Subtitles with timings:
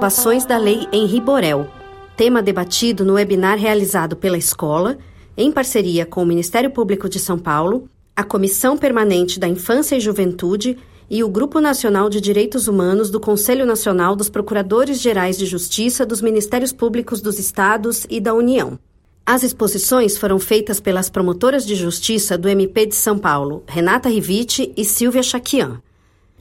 [0.00, 1.68] Ações da Lei Henri Borel,
[2.16, 4.96] tema debatido no webinar realizado pela escola,
[5.36, 10.00] em parceria com o Ministério Público de São Paulo, a Comissão Permanente da Infância e
[10.00, 10.78] Juventude
[11.10, 16.04] e o Grupo Nacional de Direitos Humanos do Conselho Nacional dos Procuradores Gerais de Justiça
[16.04, 18.78] dos Ministérios Públicos dos Estados e da União.
[19.24, 24.72] As exposições foram feitas pelas promotoras de justiça do MP de São Paulo, Renata Rivite
[24.76, 25.82] e Silvia Chaquian.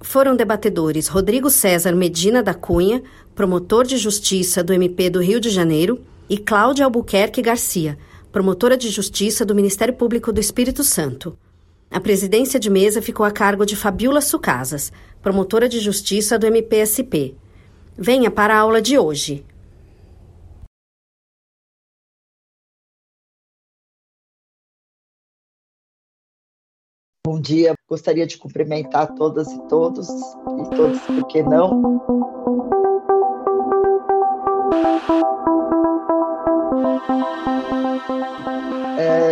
[0.01, 3.01] Foram debatedores Rodrigo César Medina da Cunha,
[3.35, 5.99] promotor de justiça do MP do Rio de Janeiro,
[6.29, 7.97] e Cláudia Albuquerque Garcia,
[8.31, 11.37] promotora de justiça do Ministério Público do Espírito Santo.
[11.89, 14.91] A presidência de mesa ficou a cargo de Fabiola Sucasas,
[15.21, 17.35] promotora de justiça do MPSP.
[17.97, 19.45] Venha para a aula de hoje.
[27.25, 31.99] Bom dia, gostaria de cumprimentar todas e todos, e todos, por que não?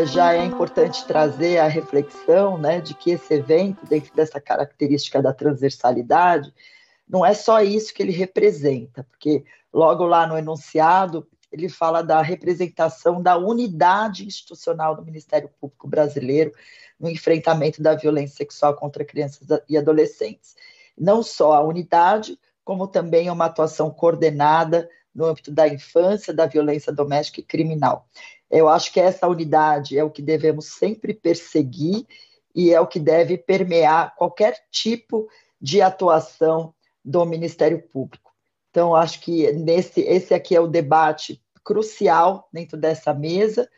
[0.06, 5.34] Já é importante trazer a reflexão né, de que esse evento, dentro dessa característica da
[5.34, 6.54] transversalidade,
[7.08, 12.22] não é só isso que ele representa, porque logo lá no enunciado ele fala da
[12.22, 16.52] representação da unidade institucional do Ministério Público Brasileiro
[17.00, 20.56] no enfrentamento da violência sexual contra crianças e adolescentes.
[20.98, 26.92] Não só a unidade, como também uma atuação coordenada no âmbito da infância, da violência
[26.92, 28.08] doméstica e criminal.
[28.50, 32.06] Eu acho que essa unidade é o que devemos sempre perseguir
[32.54, 35.28] e é o que deve permear qualquer tipo
[35.60, 36.74] de atuação
[37.04, 38.32] do Ministério Público.
[38.70, 43.70] Então, acho que nesse, esse aqui é o debate crucial dentro dessa mesa,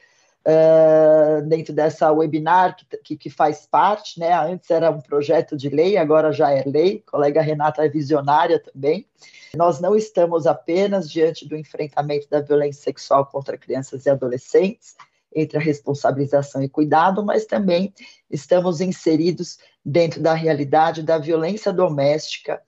[1.48, 4.34] dentro dessa webinar que, que, que, faz parte, né?
[4.34, 7.04] Antes era um projeto de lei, agora já é lei.
[7.06, 9.06] A colega Renata é visionária também.
[9.54, 14.96] Nós não estamos apenas diante do enfrentamento da violência sexual contra crianças e adolescentes,
[15.36, 17.94] entre a responsabilização e cuidado, mas também
[18.32, 22.62] estamos inseridos dentro da realidade da violência doméstica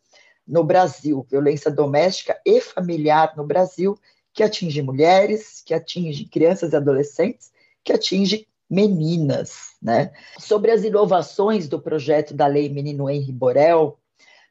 [0.46, 3.98] no Brasil, violência doméstica e familiar no Brasil,
[4.34, 7.52] que atinge mulheres, que atinge crianças e adolescentes
[7.84, 9.75] que atinge meninas.
[9.81, 10.12] Né?
[10.38, 13.97] Sobre as inovações do projeto da Lei Menino Henri Borel,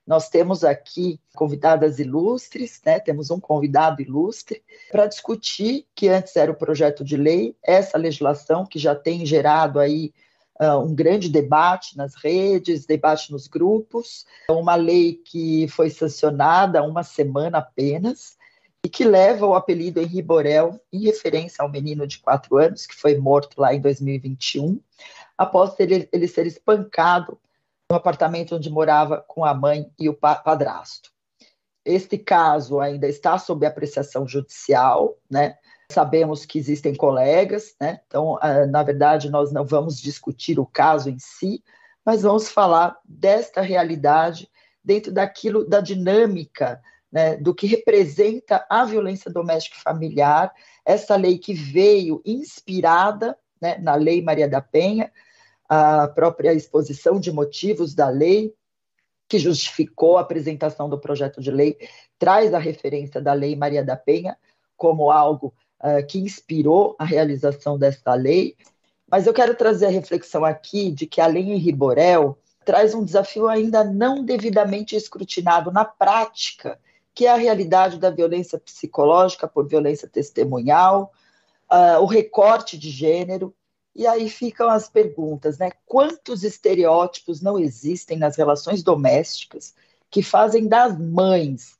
[0.09, 2.99] nós temos aqui convidadas ilustres, né?
[2.99, 8.65] temos um convidado ilustre, para discutir, que antes era o projeto de lei, essa legislação
[8.65, 10.11] que já tem gerado aí
[10.59, 16.83] uh, um grande debate nas redes, debate nos grupos, uma lei que foi sancionada há
[16.83, 18.38] uma semana apenas,
[18.85, 22.95] e que leva o apelido Henri Borel em referência ao menino de quatro anos que
[22.95, 24.81] foi morto lá em 2021,
[25.37, 27.39] após ele, ele ser espancado
[27.91, 31.11] no apartamento onde morava com a mãe e o padrasto.
[31.85, 35.57] Este caso ainda está sob apreciação judicial, né?
[35.91, 38.01] Sabemos que existem colegas, né?
[38.07, 41.65] Então, ah, na verdade, nós não vamos discutir o caso em si,
[42.05, 44.51] mas vamos falar desta realidade
[44.85, 46.81] dentro daquilo da dinâmica
[47.11, 50.53] né, do que representa a violência doméstica e familiar,
[50.85, 55.11] essa lei que veio inspirada né, na Lei Maria da Penha,
[55.69, 58.55] a própria exposição de motivos da lei,
[59.29, 61.77] que justificou a apresentação do projeto de lei,
[62.19, 64.37] traz a referência da Lei Maria da Penha
[64.77, 65.53] como algo
[65.83, 68.57] uh, que inspirou a realização dessa lei.
[69.11, 73.05] Mas eu quero trazer a reflexão aqui de que a Lei Henri Borel traz um
[73.05, 76.79] desafio ainda não devidamente escrutinado na prática
[77.19, 81.13] que é a realidade da violência psicológica por violência testemunhal,
[81.69, 83.53] uh, o recorte de gênero,
[83.93, 85.73] e aí ficam as perguntas, né?
[85.85, 89.75] Quantos estereótipos não existem nas relações domésticas
[90.09, 91.77] que fazem das mães,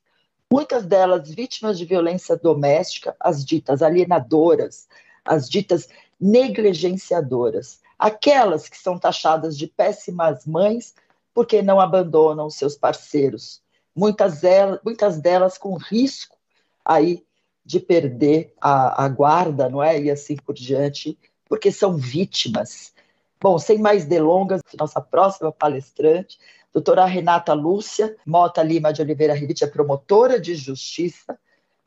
[0.53, 4.89] muitas delas vítimas de violência doméstica, as ditas alienadoras,
[5.25, 5.89] as ditas
[6.21, 10.97] negligenciadoras, aquelas que são taxadas de péssimas mães
[11.33, 13.63] porque não abandonam seus parceiros,
[13.95, 16.37] muitas delas, muitas delas com risco
[16.85, 17.25] aí
[17.65, 20.01] de perder a, a guarda, não é?
[20.01, 21.19] E assim por diante,
[21.49, 22.95] porque são vítimas.
[23.41, 26.39] Bom, sem mais delongas, nossa próxima palestrante,
[26.73, 31.39] doutora Renata Lúcia Mota Lima de Oliveira Rivite, é promotora de justiça,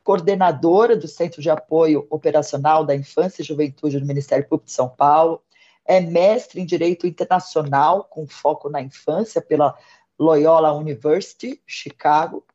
[0.03, 4.89] coordenadora do Centro de Apoio Operacional da Infância e Juventude do Ministério Público de São
[4.89, 5.42] Paulo,
[5.86, 9.77] é mestre em Direito Internacional, com foco na infância, pela
[10.21, 12.45] Loyola University, Chicago,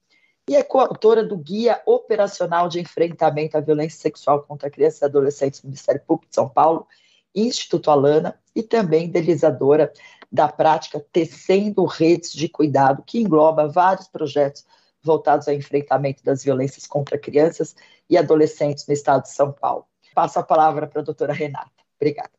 [0.49, 5.61] e é coautora do Guia Operacional de Enfrentamento à Violência Sexual contra Crianças e Adolescentes
[5.61, 6.87] do Ministério Público de São Paulo,
[7.35, 9.93] Instituto Alana, e também idealizadora
[10.31, 14.65] da prática Tecendo Redes de Cuidado, que engloba vários projetos
[15.03, 17.75] voltados ao enfrentamento das violências contra crianças
[18.09, 19.85] e adolescentes no estado de São Paulo.
[20.15, 21.71] Passo a palavra para a doutora Renata.
[21.97, 22.36] Obrigada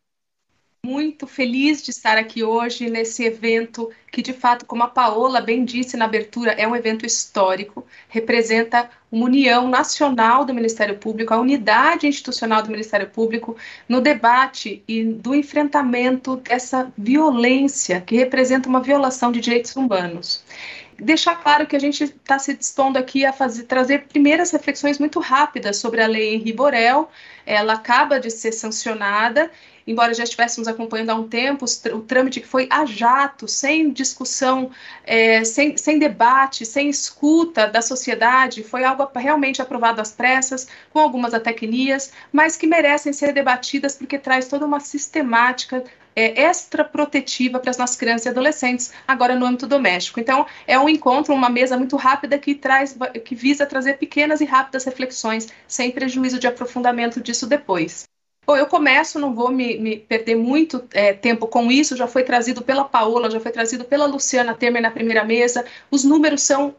[0.85, 5.65] muito feliz de estar aqui hoje nesse evento que, de fato, como a Paola bem
[5.65, 11.39] disse na abertura, é um evento histórico, representa uma união nacional do Ministério Público, a
[11.39, 13.55] unidade institucional do Ministério Público
[13.87, 20.43] no debate e do enfrentamento dessa violência que representa uma violação de direitos humanos
[20.99, 25.19] deixar claro que a gente está se dispondo aqui a fazer, trazer primeiras reflexões muito
[25.19, 27.09] rápidas sobre a lei Henri Borel.
[27.45, 29.51] Ela acaba de ser sancionada
[29.87, 34.69] embora já estivéssemos acompanhando há um tempo o trâmite que foi a jato, sem discussão,
[35.03, 40.99] é, sem, sem debate, sem escuta da sociedade, foi algo realmente aprovado às pressas, com
[40.99, 45.83] algumas atecnias, mas que merecem ser debatidas porque traz toda uma sistemática
[46.17, 50.19] é, extra protetiva para as nossas crianças e adolescentes, agora no âmbito doméstico.
[50.19, 54.45] Então, é um encontro, uma mesa muito rápida que traz, que visa trazer pequenas e
[54.45, 58.07] rápidas reflexões, sem prejuízo de aprofundamento disso depois.
[58.47, 62.23] Bom, eu começo, não vou me, me perder muito é, tempo com isso, já foi
[62.23, 65.65] trazido pela Paola, já foi trazido pela Luciana Temer na primeira mesa.
[65.91, 66.73] Os números são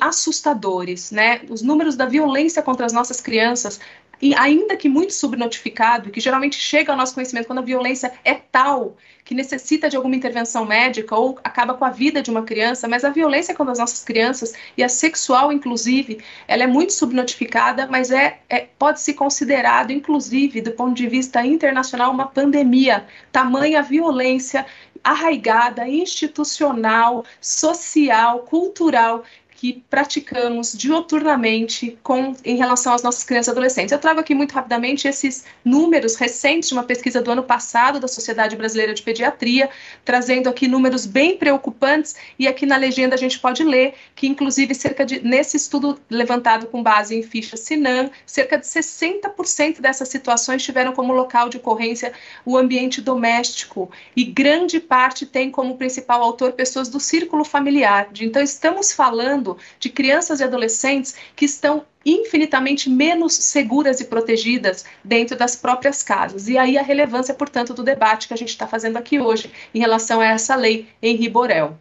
[0.00, 1.40] assustadores, né?
[1.48, 3.80] Os números da violência contra as nossas crianças
[4.20, 8.34] e ainda que muito subnotificado, que geralmente chega ao nosso conhecimento quando a violência é
[8.34, 12.86] tal que necessita de alguma intervenção médica ou acaba com a vida de uma criança,
[12.86, 17.86] mas a violência contra as nossas crianças e a sexual, inclusive, ela é muito subnotificada,
[17.86, 23.06] mas é, é pode se considerado, inclusive, do ponto de vista internacional, uma pandemia.
[23.32, 24.66] Tamanha violência
[25.02, 29.22] arraigada, institucional, social, cultural
[29.56, 33.92] que praticamos dioturnamente com, em relação às nossas crianças e adolescentes.
[33.92, 38.08] Eu trago aqui muito rapidamente esses números recentes de uma pesquisa do ano passado da
[38.08, 39.70] Sociedade Brasileira de Pediatria,
[40.04, 44.74] trazendo aqui números bem preocupantes, e aqui na legenda a gente pode ler que, inclusive,
[44.74, 50.62] cerca de, nesse estudo levantado com base em ficha Sinan, cerca de 60% dessas situações
[50.62, 52.12] tiveram como local de ocorrência
[52.44, 58.08] o ambiente doméstico, e grande parte tem como principal autor pessoas do círculo familiar.
[58.20, 64.84] Então, estamos falando falando de crianças e adolescentes que estão infinitamente menos seguras e protegidas
[65.02, 66.48] dentro das próprias casas.
[66.48, 69.78] E aí a relevância, portanto, do debate que a gente está fazendo aqui hoje em
[69.78, 71.78] relação a essa lei Henri Borel.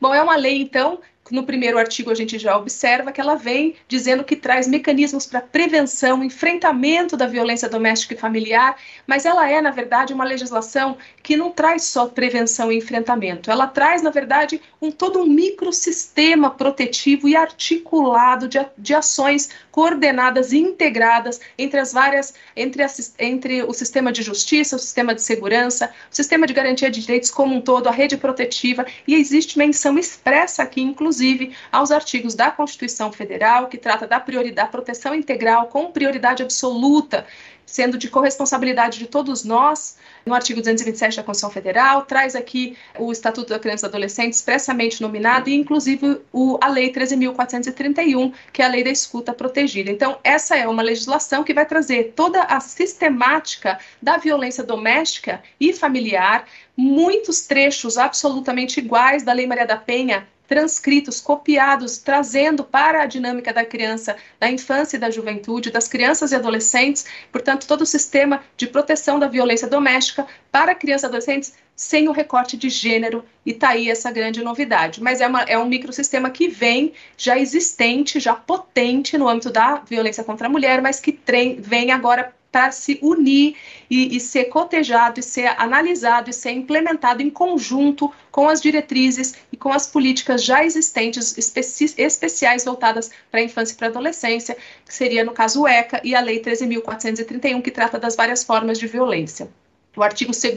[0.00, 0.98] Bom, é uma lei, então,
[1.30, 5.42] no primeiro artigo a gente já observa que ela vem dizendo que traz mecanismos para
[5.42, 8.76] prevenção, enfrentamento da violência doméstica e familiar,
[9.06, 10.96] mas ela é, na verdade, uma legislação
[11.30, 16.50] que não traz só prevenção e enfrentamento, ela traz, na verdade, um todo um microsistema
[16.50, 23.62] protetivo e articulado de, de ações coordenadas e integradas entre as várias, entre, as, entre
[23.62, 27.54] o sistema de justiça, o sistema de segurança, o sistema de garantia de direitos como
[27.54, 33.12] um todo, a rede protetiva, e existe menção expressa aqui, inclusive, aos artigos da Constituição
[33.12, 37.24] Federal, que trata da prioridade, proteção integral com prioridade absoluta,
[37.70, 39.96] sendo de corresponsabilidade de todos nós,
[40.26, 44.32] no artigo 227 da Constituição Federal, traz aqui o Estatuto da Criança e do Adolescente
[44.32, 49.88] expressamente nominado e, inclusive, o, a Lei 13.431, que é a Lei da Escuta Protegida.
[49.88, 55.72] Então, essa é uma legislação que vai trazer toda a sistemática da violência doméstica e
[55.72, 56.46] familiar,
[56.76, 63.52] muitos trechos absolutamente iguais da Lei Maria da Penha transcritos, copiados, trazendo para a dinâmica
[63.52, 68.42] da criança, da infância e da juventude, das crianças e adolescentes, portanto, todo o sistema
[68.56, 73.52] de proteção da violência doméstica para crianças e adolescentes sem o recorte de gênero, e
[73.52, 75.00] está aí essa grande novidade.
[75.00, 79.76] Mas é, uma, é um microsistema que vem já existente, já potente no âmbito da
[79.76, 81.16] violência contra a mulher, mas que
[81.60, 83.56] vem agora para se unir
[83.88, 89.34] e, e, ser cotejado, e ser analisado e ser implementado em conjunto com as diretrizes
[89.52, 93.90] e com as políticas já existentes especi especiais voltadas para a infância e para a
[93.90, 98.42] adolescência, que seria, no caso, o ECA e a Lei 13.431, que trata das várias
[98.42, 99.48] formas de violência.
[99.96, 100.54] O artigo 2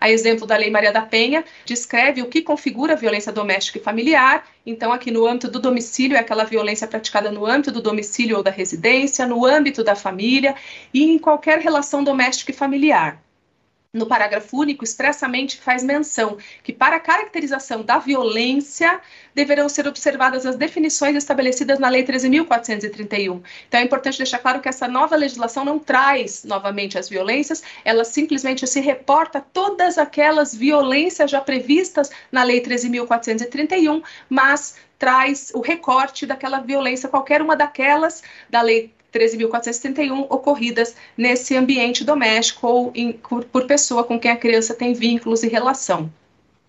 [0.00, 4.46] a exemplo da Lei Maria da Penha, descreve o que configura violência doméstica e familiar.
[4.64, 8.42] Então, aqui no âmbito do domicílio, é aquela violência praticada no âmbito do domicílio ou
[8.42, 10.54] da residência, no âmbito da família
[10.94, 13.20] e em qualquer relação doméstica e familiar.
[13.92, 19.00] No parágrafo único, expressamente faz menção que, para a caracterização da violência,
[19.34, 23.42] deverão ser observadas as definições estabelecidas na Lei 13.431.
[23.66, 28.04] Então, é importante deixar claro que essa nova legislação não traz novamente as violências, ela
[28.04, 36.26] simplesmente se reporta todas aquelas violências já previstas na Lei 13.431, mas traz o recorte
[36.26, 43.44] daquela violência, qualquer uma daquelas da Lei 13.471 ocorridas nesse ambiente doméstico ou em, por,
[43.44, 46.10] por, pessoa com quem a criança tem vínculos e relação.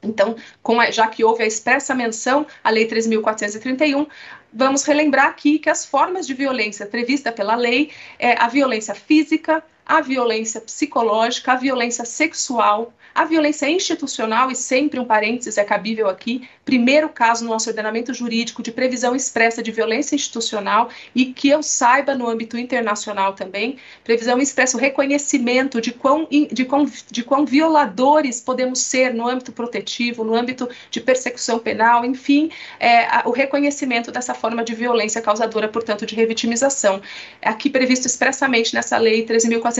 [0.01, 0.35] Então,
[0.79, 4.07] a, já que houve a expressa menção à Lei 3.431,
[4.51, 9.63] vamos relembrar aqui que as formas de violência prevista pela lei é a violência física,
[9.89, 16.07] a violência psicológica, a violência sexual, a violência institucional, e sempre um parênteses é cabível
[16.07, 21.49] aqui, primeiro caso no nosso ordenamento jurídico de previsão expressa de violência institucional e que
[21.49, 27.23] eu saiba no âmbito internacional também, previsão expressa o reconhecimento de quão, de quão, de
[27.23, 33.31] quão violadores podemos ser no âmbito protetivo, no âmbito de persecução penal, enfim, é, o
[33.31, 37.01] reconhecimento dessa forma de violência causadora, portanto, de revitimização.
[37.41, 39.23] Aqui previsto expressamente nessa lei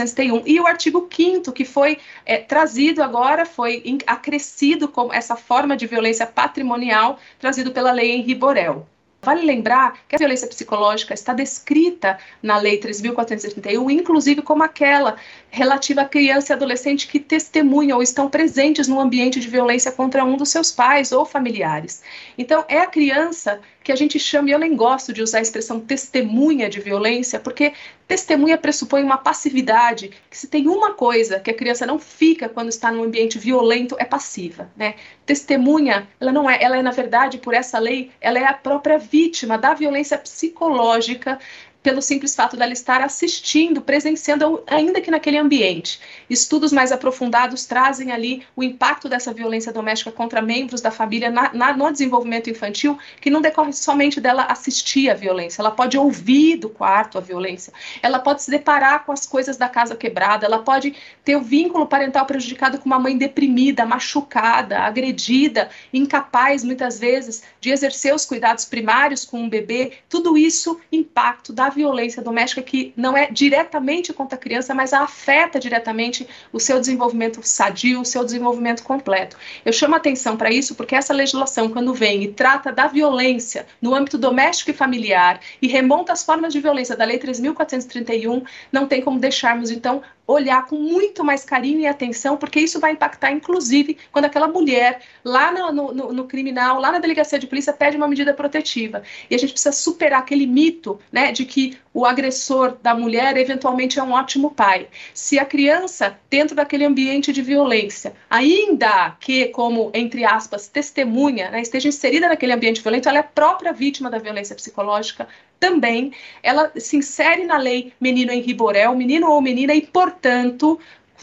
[0.04, 0.42] 13.401.
[0.46, 5.86] E o artigo 5 que foi é, trazido agora foi acrescido com essa forma de
[5.86, 8.86] violência patrimonial trazido pela lei Henri Borel.
[9.22, 15.16] Vale lembrar que a violência psicológica está descrita na Lei 3.431, inclusive como aquela
[15.50, 20.24] relativa a criança e adolescente que testemunham ou estão presentes no ambiente de violência contra
[20.24, 22.02] um dos seus pais ou familiares.
[22.38, 25.42] Então, é a criança que a gente chama, e eu nem gosto de usar a
[25.42, 27.72] expressão testemunha de violência, porque
[28.06, 32.68] testemunha pressupõe uma passividade, que se tem uma coisa que a criança não fica quando
[32.68, 34.96] está num ambiente violento, é passiva, né?
[35.24, 38.98] Testemunha, ela não é, ela é na verdade, por essa lei, ela é a própria
[38.98, 41.38] vítima da violência psicológica
[41.82, 46.00] pelo simples fato dela estar assistindo, presenciando, ainda que naquele ambiente.
[46.28, 51.52] Estudos mais aprofundados trazem ali o impacto dessa violência doméstica contra membros da família na,
[51.54, 56.56] na, no desenvolvimento infantil, que não decorre somente dela assistir à violência, ela pode ouvir
[56.56, 57.72] do quarto a violência,
[58.02, 60.94] ela pode se deparar com as coisas da casa quebrada, ela pode
[61.24, 67.70] ter o vínculo parental prejudicado com uma mãe deprimida, machucada, agredida, incapaz, muitas vezes, de
[67.70, 69.92] exercer os cuidados primários com um bebê.
[70.08, 75.58] Tudo isso impacto da violência doméstica que não é diretamente contra a criança, mas afeta
[75.58, 79.36] diretamente o seu desenvolvimento sadio, o seu desenvolvimento completo.
[79.64, 83.94] Eu chamo atenção para isso porque essa legislação, quando vem e trata da violência no
[83.94, 89.00] âmbito doméstico e familiar e remonta as formas de violência da Lei 3.431, não tem
[89.00, 93.98] como deixarmos, então, olhar com muito mais carinho e atenção, porque isso vai impactar, inclusive,
[94.12, 98.06] quando aquela mulher, lá no, no, no, criminal, lá na delegacia de polícia, pede uma
[98.06, 99.02] medida protetiva.
[99.28, 103.98] E a gente precisa superar aquele mito né, de que o agressor da mulher eventualmente
[103.98, 104.88] é um ótimo pai.
[105.12, 111.60] Se a criança, dentro daquele ambiente de violência, ainda que, como, entre aspas, testemunha, né,
[111.60, 115.26] esteja inserida naquele ambiente violento, ela é própria vítima da violência psicológica,
[115.60, 116.12] também
[116.42, 120.80] ela se insere na lei menino em Riborel, menino ou menina, e, portanto,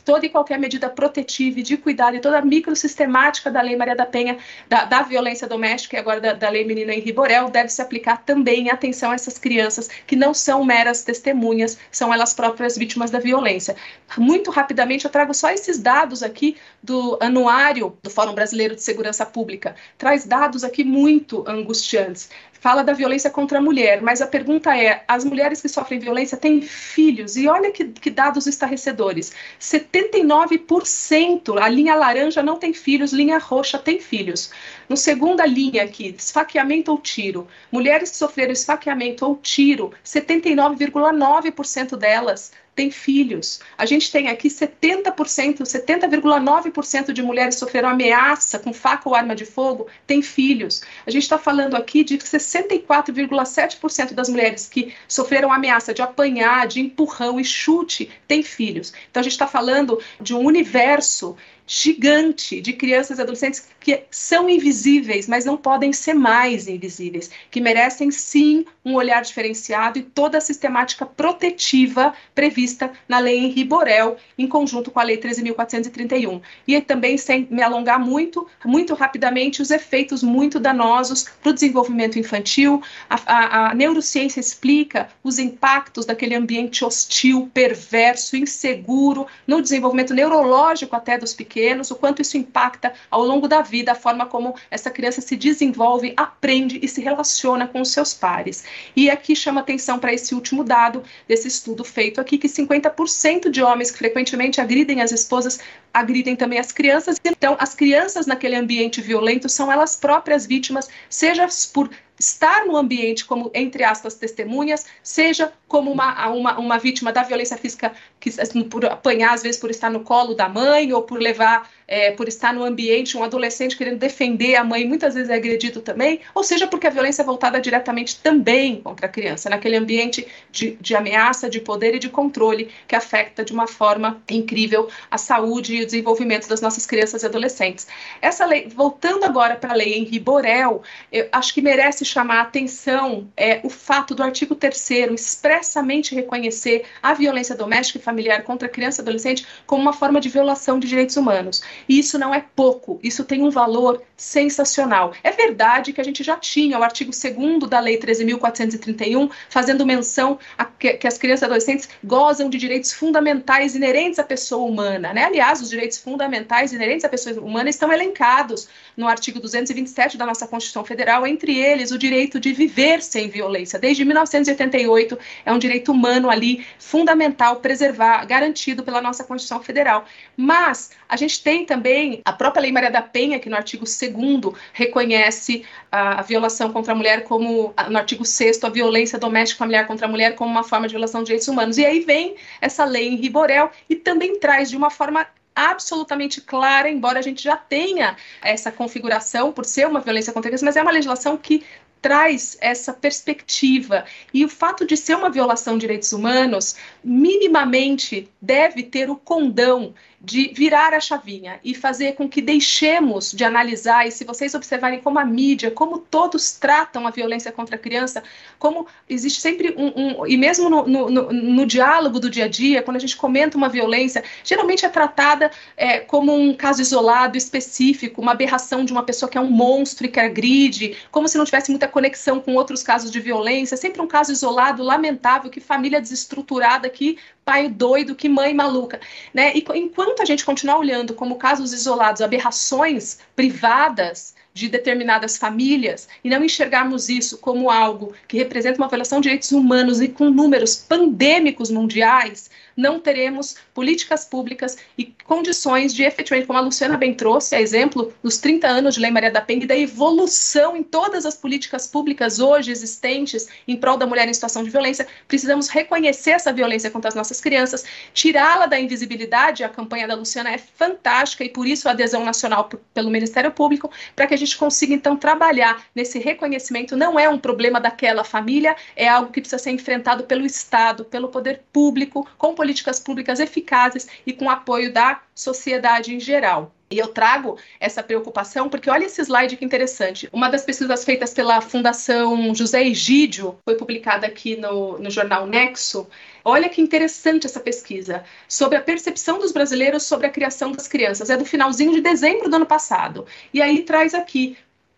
[0.08, 3.94] toda e qualquer medida protetiva e de cuidado e toda a microsistemática da Lei Maria
[3.94, 4.38] da Penha,
[4.70, 8.24] da, da violência doméstica e agora da, da Lei Menino Henri Borel, deve se aplicar
[8.24, 13.12] também em atenção a essas crianças que não são meras testemunhas, são elas próprias vítimas
[13.12, 13.76] da violência.
[14.18, 19.26] Muito rapidamente, eu trago só esses dados aqui do anuário do Fórum Brasileiro de Segurança
[19.26, 19.76] Pública.
[19.98, 22.30] Traz dados aqui muito angustiantes
[22.60, 26.38] fala da violência contra a mulher, mas a pergunta é: as mulheres que sofrem violência
[26.38, 27.36] têm filhos?
[27.36, 33.78] E olha que, que dados estarrecedores: 79%, a linha laranja não tem filhos, linha roxa
[33.78, 34.52] tem filhos.
[34.90, 37.48] No segunda linha aqui, esfaqueamento ou tiro.
[37.72, 43.60] Mulheres que sofreram esfaqueamento ou tiro, 79,9% delas têm filhos.
[43.76, 49.46] A gente tem aqui 70%, 70,9% de mulheres sofreram ameaça com faca ou arma de
[49.46, 50.84] fogo têm filhos.
[51.06, 56.80] A gente está falando aqui de 64,7% das mulheres que sofreram ameaça de apanhar, de
[56.80, 58.94] empurrão e chute têm filhos.
[59.10, 61.36] Então a gente está falando de um universo
[61.68, 67.60] gigante de crianças e adolescentes que são invisíveis, mas não podem ser mais invisíveis, que
[67.60, 74.16] merecem sim um olhar diferenciado e toda a sistemática protetiva prevista na Lei Henri Borel,
[74.38, 76.42] em conjunto com a Lei 13.431.
[76.66, 82.18] E também, sem me alongar muito, muito rapidamente, os efeitos muito danosos para o desenvolvimento
[82.18, 82.82] infantil.
[83.10, 90.96] A, a, a neurociência explica os impactos daquele ambiente hostil, perverso, inseguro, no desenvolvimento neurológico
[90.96, 94.54] até dos pequenos pequenos, o quanto isso impacta ao longo da vida, a forma como
[94.70, 98.64] essa criança se desenvolve, aprende e se relaciona com os seus pares.
[98.96, 103.64] E aqui chama atenção para esse último dado desse estudo feito aqui, que 50% de
[103.64, 105.60] homens que frequentemente agridem as esposas
[105.92, 107.18] agridem também as crianças.
[107.26, 113.26] Então, as crianças naquele ambiente violento são elas próprias vítimas, seja por estar no ambiente
[113.26, 118.64] como, entre aspas, testemunhas, seja como uma, uma, uma vítima da violência física, que, assim,
[118.64, 122.28] por apanhar, às vezes, por estar no colo da mãe, ou por levar, é, por
[122.28, 126.44] estar no ambiente, um adolescente querendo defender a mãe, muitas vezes é agredido também, ou
[126.44, 130.96] seja, porque a violência é voltada diretamente também contra a criança, naquele ambiente de, de
[130.96, 135.84] ameaça, de poder e de controle, que afeta de uma forma incrível a saúde e
[135.84, 137.88] o desenvolvimento das nossas crianças e adolescentes.
[138.22, 142.42] Essa lei, voltando agora para a lei Henri Borel, eu acho que merece chamar a
[142.42, 144.78] atenção é, o fato do artigo 3
[145.16, 150.30] expressamente reconhecer a violência doméstica e familiar contra criança e adolescente como uma forma de
[150.30, 151.62] violação de direitos humanos.
[151.88, 155.14] E isso não é pouco, isso tem um valor sensacional.
[155.24, 160.40] É verdade que a gente já tinha o artigo 2 da Lei 13.431 fazendo menção
[160.58, 165.14] a que, que, as crianças e adolescentes gozam de direitos fundamentais inerentes à pessoa humana.
[165.14, 165.24] Né?
[165.24, 170.48] Aliás, os direitos fundamentais inerentes à pessoa humana estão elencados no artigo 227 da nossa
[170.48, 173.78] Constituição Federal, entre eles o direito de viver sem violência.
[173.78, 180.06] Desde 1988 é um direito humano ali fundamental preservar, garantido pela nossa Constituição Federal.
[180.36, 184.56] Mas a gente tem também a própria Lei Maria da Penha, que no artigo 2
[184.74, 190.08] reconhece a, violação contra a mulher como, no artigo 6 a violência doméstica familiar contra
[190.08, 191.78] a mulher como uma forma de violação de direitos humanos.
[191.78, 196.90] E aí vem essa lei em Riborel e também traz de uma forma absolutamente clara,
[196.90, 200.76] embora a gente já tenha essa configuração por ser uma violência contra a criança, mas
[200.76, 201.66] é uma legislação que
[202.02, 204.06] traz essa perspectiva.
[204.34, 209.94] E o fato de ser uma violação de direitos humanos, minimamente deve ter o condão
[210.20, 215.00] de virar a chavinha e fazer com que deixemos de analisar, e se vocês observarem
[215.00, 218.24] como a mídia, como todos tratam a violência contra a criança,
[218.58, 222.82] como existe sempre um, um e mesmo no, no, no, diálogo do dia a dia,
[222.82, 228.20] quando a gente comenta uma violência, geralmente é tratada é, como um caso isolado, específico,
[228.20, 231.46] uma aberração de uma pessoa que é um monstro e que agride, como se não
[231.46, 236.02] tivesse muita conexão com outros casos de violência, sempre um caso isolado, lamentável, que família
[236.02, 239.00] desestruturada, que pai doido, que mãe maluca,
[239.34, 239.54] né?
[239.56, 246.30] E enquanto a gente continuar olhando como casos isolados, aberrações privadas de determinadas famílias e
[246.30, 250.76] não enxergarmos isso como algo que representa uma violação de direitos humanos e com números
[250.76, 257.56] pandêmicos mundiais, não teremos políticas públicas e condições de efetivamente, como a Luciana bem trouxe,
[257.56, 261.26] a exemplo dos 30 anos de Lei Maria da Penha e da evolução em todas
[261.26, 266.32] as políticas públicas hoje existentes em prol da mulher em situação de violência, precisamos reconhecer
[266.32, 271.44] essa violência contra as nossas crianças, tirá-la da invisibilidade, a campanha da Luciana é fantástica
[271.44, 275.18] e por isso a adesão nacional pelo Ministério Público, para que a gente consiga então
[275.18, 280.26] trabalhar nesse reconhecimento, não é um problema daquela família, é algo que precisa ser enfrentado
[280.26, 282.67] pelo Estado, pelo poder público, com políticas
[283.00, 286.74] públicas eficazes e com apoio da sociedade em geral.
[286.90, 290.30] E eu trago essa preocupação porque olha esse slide que interessante.
[290.32, 296.08] Uma das pesquisas feitas pela Fundação José Egídio foi publicada aqui no, no jornal Nexo.
[296.46, 301.30] Olha que interessante essa pesquisa sobre a percepção dos brasileiros sobre a criação das crianças.
[301.30, 303.26] É do finalzinho de dezembro do ano passado.
[303.54, 304.56] E aí traz aqui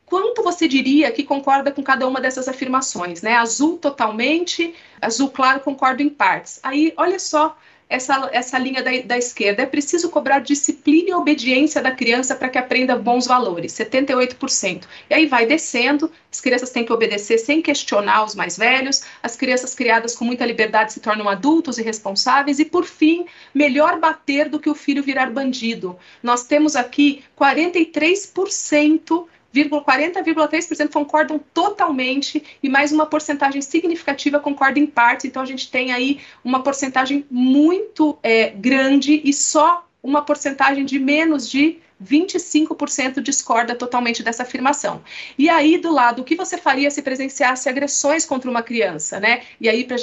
[0.09, 3.35] quanto você diria que concorda com cada uma dessas afirmações, né?
[3.35, 6.59] Azul totalmente, azul claro concordo em partes.
[6.63, 7.55] Aí, olha só
[7.89, 9.63] essa, essa linha da, da esquerda.
[9.63, 14.83] É preciso cobrar disciplina e obediência da criança para que aprenda bons valores, 78%.
[15.09, 19.35] E aí vai descendo, as crianças têm que obedecer sem questionar os mais velhos, as
[19.35, 24.47] crianças criadas com muita liberdade se tornam adultos e responsáveis, e por fim, melhor bater
[24.49, 25.97] do que o filho virar bandido.
[26.21, 35.27] Nós temos aqui 43% 40,3% concordam totalmente e mais uma porcentagem significativa concorda em parte.
[35.27, 40.97] Então, a gente tem aí uma porcentagem muito é, grande e só uma porcentagem de
[40.99, 45.01] menos de 25% discorda totalmente dessa afirmação.
[45.37, 49.41] E aí, do lado, o que você faria se presenciasse agressões contra uma criança, né?
[49.59, 49.97] E aí, pra,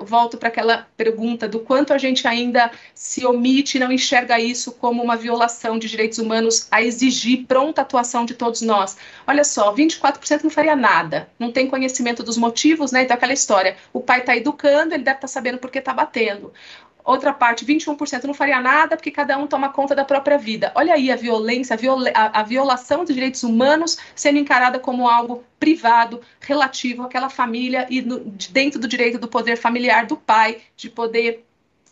[0.00, 4.72] volto para aquela pergunta do quanto a gente ainda se omite e não enxerga isso
[4.72, 8.96] como uma violação de direitos humanos a exigir pronta atuação de todos nós.
[9.26, 13.02] Olha só, 24% não faria nada, não tem conhecimento dos motivos, né?
[13.02, 15.92] Então, aquela história, o pai está educando, ele deve estar tá sabendo por que está
[15.92, 16.52] batendo
[17.04, 20.72] outra parte, 21%, não faria nada porque cada um toma conta da própria vida.
[20.74, 25.44] Olha aí a violência, a, a, a violação dos direitos humanos sendo encarada como algo
[25.58, 30.88] privado, relativo àquela família e no, dentro do direito do poder familiar do pai, de
[30.90, 31.44] poder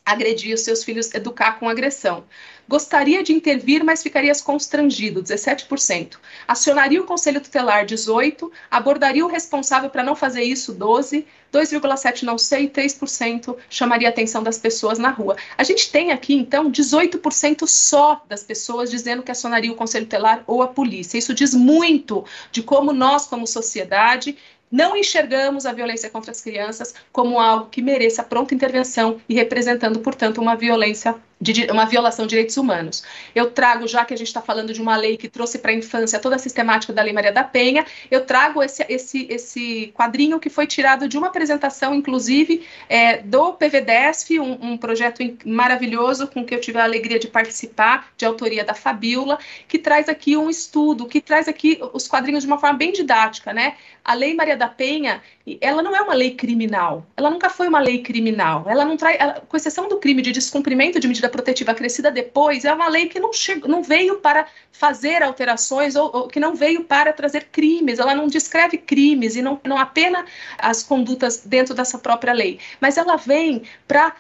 [0.05, 2.25] agredir os seus filhos, educar com agressão.
[2.71, 6.19] Gostaria de intervir, mas ficaria constrangido, 17%.
[6.47, 8.49] Acionaria o conselho tutelar, 18%.
[8.71, 11.25] Abordaria o responsável para não fazer isso, 12%.
[11.53, 15.35] 2,7% não sei, 3% chamaria a atenção das pessoas na rua.
[15.59, 20.45] A gente tem aqui, então, 18% só das pessoas dizendo que acionaria o conselho tutelar
[20.47, 21.19] ou a polícia.
[21.19, 24.39] Isso diz muito de como nós, como sociedade,
[24.71, 29.99] não enxergamos a violência contra as crianças como algo que mereça pronta intervenção e representando,
[29.99, 33.03] portanto, uma violência de uma violação de direitos humanos.
[33.35, 35.75] Eu trago, já que a gente está falando de uma lei que trouxe para a
[35.75, 40.39] infância toda a sistemática da Lei Maria da Penha, eu trago esse, esse, esse quadrinho
[40.39, 46.45] que foi tirado de uma apresentação, inclusive, é, do PVDESF, um, um, projeto maravilhoso com
[46.45, 50.51] que eu tive a alegria de participar, de autoria da Fabiola, que traz aqui um
[50.51, 53.77] estudo, que traz aqui os quadrinhos de uma forma bem didática, né?
[54.05, 55.23] A Lei Maria da Penha,
[55.61, 59.17] ela não é uma lei criminal, ela nunca foi uma lei criminal, ela não traz,
[59.19, 63.09] ela, com exceção do crime de descumprimento de medida protetiva acrescida depois, é uma lei
[63.09, 67.49] que não, chegou, não veio para fazer alterações ou, ou, que não veio para trazer
[67.51, 70.25] crimes, ela não descreve crimes e não, não apenas
[70.59, 74.15] as condutas dentro dessa própria lei, mas ela vem para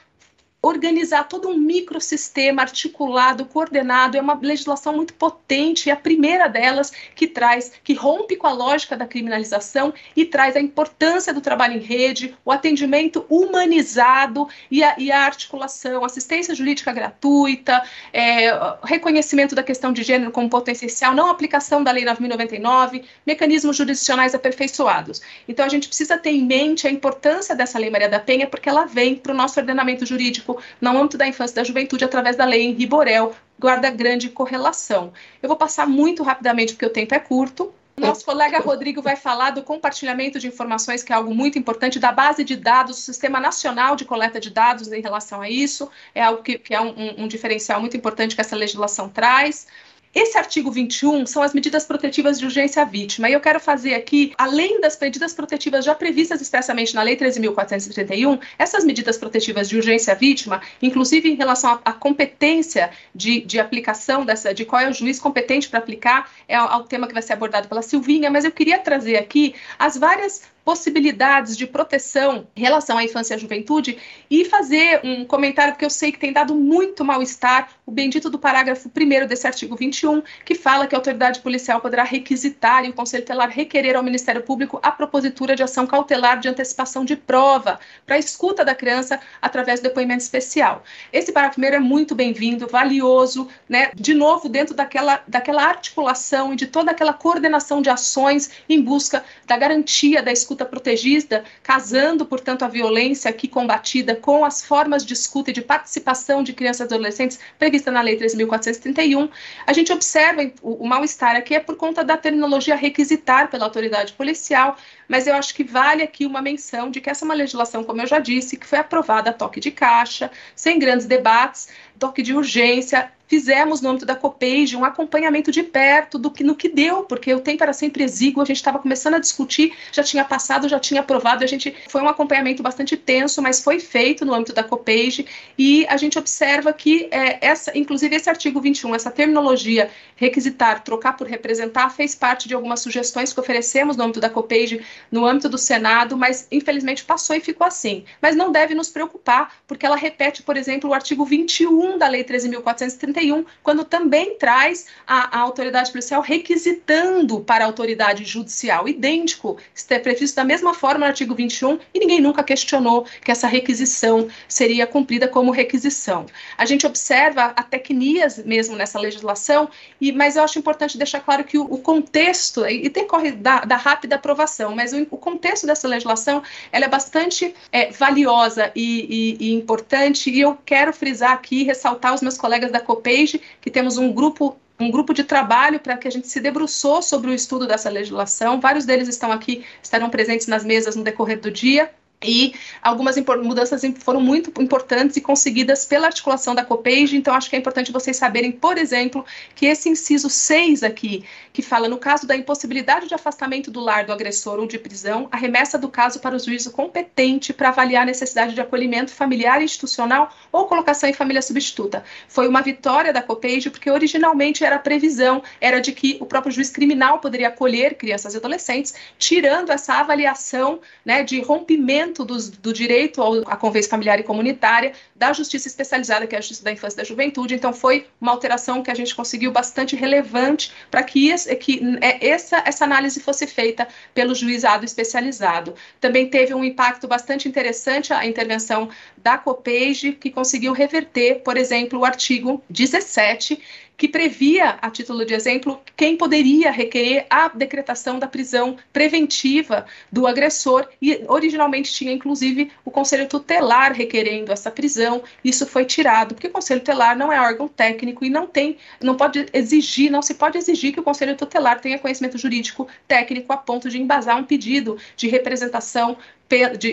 [0.62, 6.92] organizar todo um microsistema articulado, coordenado, é uma legislação muito potente, e a primeira delas
[7.14, 11.76] que traz, que rompe com a lógica da criminalização e traz a importância do trabalho
[11.76, 18.50] em rede, o atendimento humanizado e a, e a articulação, assistência jurídica gratuita, é,
[18.82, 24.34] reconhecimento da questão de gênero como ponto essencial, não aplicação da Lei 9.099, mecanismos jurisdicionais
[24.34, 25.22] aperfeiçoados.
[25.48, 28.68] Então, a gente precisa ter em mente a importância dessa Lei Maria da Penha, porque
[28.68, 30.49] ela vem para o nosso ordenamento jurídico
[30.80, 35.12] no âmbito da infância e da juventude através da lei em Riborel, guarda grande correlação.
[35.42, 37.72] Eu vou passar muito rapidamente porque o tempo é curto.
[37.96, 42.10] Nosso colega Rodrigo vai falar do compartilhamento de informações, que é algo muito importante, da
[42.10, 46.22] base de dados, do Sistema Nacional de Coleta de Dados em relação a isso, é
[46.22, 49.66] algo que, que é um, um diferencial muito importante que essa legislação traz.
[50.12, 53.30] Esse artigo 21 são as medidas protetivas de urgência à vítima.
[53.30, 58.40] E eu quero fazer aqui, além das medidas protetivas já previstas expressamente na Lei 13.431,
[58.58, 64.24] essas medidas protetivas de urgência à vítima, inclusive em relação à, competência de, de, aplicação
[64.24, 67.34] dessa, de qual é o juiz competente para aplicar, é o tema que vai ser
[67.34, 72.98] abordado pela Silvinha, mas eu queria trazer aqui as várias possibilidades de proteção em relação
[72.98, 73.98] à infância e à juventude
[74.30, 78.38] e fazer um comentário que eu sei que tem dado muito mal-estar, o bendito do
[78.38, 82.92] parágrafo 1 desse artigo 21, que fala que a autoridade policial poderá requisitar e o
[82.92, 87.80] Conselho Telar requerer ao Ministério Público a propositura de ação cautelar de antecipação de prova
[88.06, 90.84] para a escuta da criança através do depoimento especial.
[91.12, 93.90] Esse parágrafo 1 é muito bem-vindo, valioso, né?
[93.94, 99.24] De novo, dentro daquela, daquela articulação e de toda aquela coordenação de ações em busca
[99.46, 105.04] da garantia da escuta escuta protegida, casando, portanto, a violência aqui combatida com as formas
[105.04, 109.30] de escuta e de participação de crianças e adolescentes prevista na Lei 3.431,
[109.66, 114.12] a gente observa o, o mal-estar aqui é por conta da terminologia requisitar pela autoridade
[114.12, 114.76] policial,
[115.08, 118.00] mas eu acho que vale aqui uma menção de que essa é uma legislação, como
[118.02, 121.68] eu já disse, que foi aprovada a toque de caixa, sem grandes debates,
[121.98, 126.56] toque de urgência, fizemos no âmbito da COPEIGE um acompanhamento de perto do que no
[126.56, 130.02] que deu, porque o tempo era sempre exíguo, a gente estava começando a discutir, já
[130.02, 134.24] tinha passado, já tinha aprovado, a gente foi um acompanhamento bastante tenso, mas foi feito
[134.24, 138.96] no âmbito da COPEIGE e a gente observa que é, essa, inclusive esse artigo 21,
[138.96, 144.18] essa terminologia requisitar, trocar por representar, fez parte de algumas sugestões que oferecemos no âmbito
[144.18, 148.04] da COPEIGE, no âmbito do Senado, mas infelizmente passou e ficou assim.
[148.20, 152.24] Mas não deve nos preocupar, porque ela repete, por exemplo, o artigo 21 da Lei
[152.24, 153.19] 13.430
[153.62, 160.36] quando também traz a, a autoridade policial requisitando para a autoridade judicial, idêntico, está previsto
[160.36, 165.28] da mesma forma no artigo 21, e ninguém nunca questionou que essa requisição seria cumprida
[165.28, 166.26] como requisição.
[166.56, 169.68] A gente observa a tecnias mesmo nessa legislação,
[170.00, 173.76] e, mas eu acho importante deixar claro que o, o contexto, e decorre da, da,
[173.76, 179.48] rápida aprovação, mas o, o, contexto dessa legislação ela é bastante é, valiosa e, e,
[179.48, 183.70] e importante, e eu quero frisar aqui, ressaltar os meus colegas da COPE page, que
[183.70, 187.34] temos um grupo um grupo de trabalho para que a gente se debruçou sobre o
[187.34, 188.58] estudo dessa legislação.
[188.58, 191.90] Vários deles estão aqui, estarão presentes nas mesas no decorrer do dia.
[192.22, 192.52] E
[192.82, 197.58] algumas mudanças foram muito importantes e conseguidas pela articulação da COPEIGE, então acho que é
[197.58, 202.36] importante vocês saberem, por exemplo, que esse inciso 6 aqui, que fala no caso da
[202.36, 206.36] impossibilidade de afastamento do lar do agressor ou de prisão, a remessa do caso para
[206.36, 211.14] o juízo competente para avaliar a necessidade de acolhimento familiar e institucional ou colocação em
[211.14, 212.04] família substituta.
[212.28, 216.52] Foi uma vitória da COPEIGE, porque originalmente era a previsão, era de que o próprio
[216.52, 222.50] juiz criminal poderia acolher crianças e adolescentes, tirando essa avaliação né, de rompimento aumento dos,
[222.50, 226.72] do direito à convivência familiar e comunitária, da justiça especializada, que é a justiça da
[226.72, 227.54] infância e da juventude.
[227.54, 232.62] Então, foi uma alteração que a gente conseguiu bastante relevante para que, que é, essa,
[232.66, 235.74] essa análise fosse feita pelo juizado especializado.
[236.00, 242.00] Também teve um impacto bastante interessante a intervenção da COPEIGE, que conseguiu reverter, por exemplo,
[242.00, 243.60] o artigo 17,
[244.00, 250.26] que previa, a título de exemplo, quem poderia requerer a decretação da prisão preventiva do
[250.26, 255.22] agressor, e originalmente tinha inclusive o Conselho Tutelar requerendo essa prisão.
[255.44, 259.18] Isso foi tirado, porque o Conselho Tutelar não é órgão técnico e não tem, não
[259.18, 263.58] pode exigir, não se pode exigir que o Conselho Tutelar tenha conhecimento jurídico técnico a
[263.58, 266.16] ponto de embasar um pedido de representação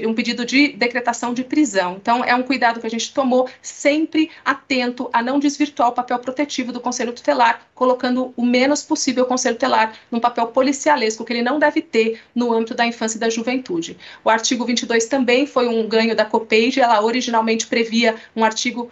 [0.06, 1.98] um pedido de decretação de prisão.
[2.00, 6.20] Então, é um cuidado que a gente tomou, sempre atento a não desvirtuar o papel
[6.20, 11.34] protetivo do Conselho Tutelar, colocando o menos possível o Conselho Tutelar num papel policialesco que
[11.34, 13.98] ele não deve ter no âmbito da infância e da juventude.
[14.24, 18.92] O artigo 22 também foi um ganho da COPEIGE, ela originalmente previa um artigo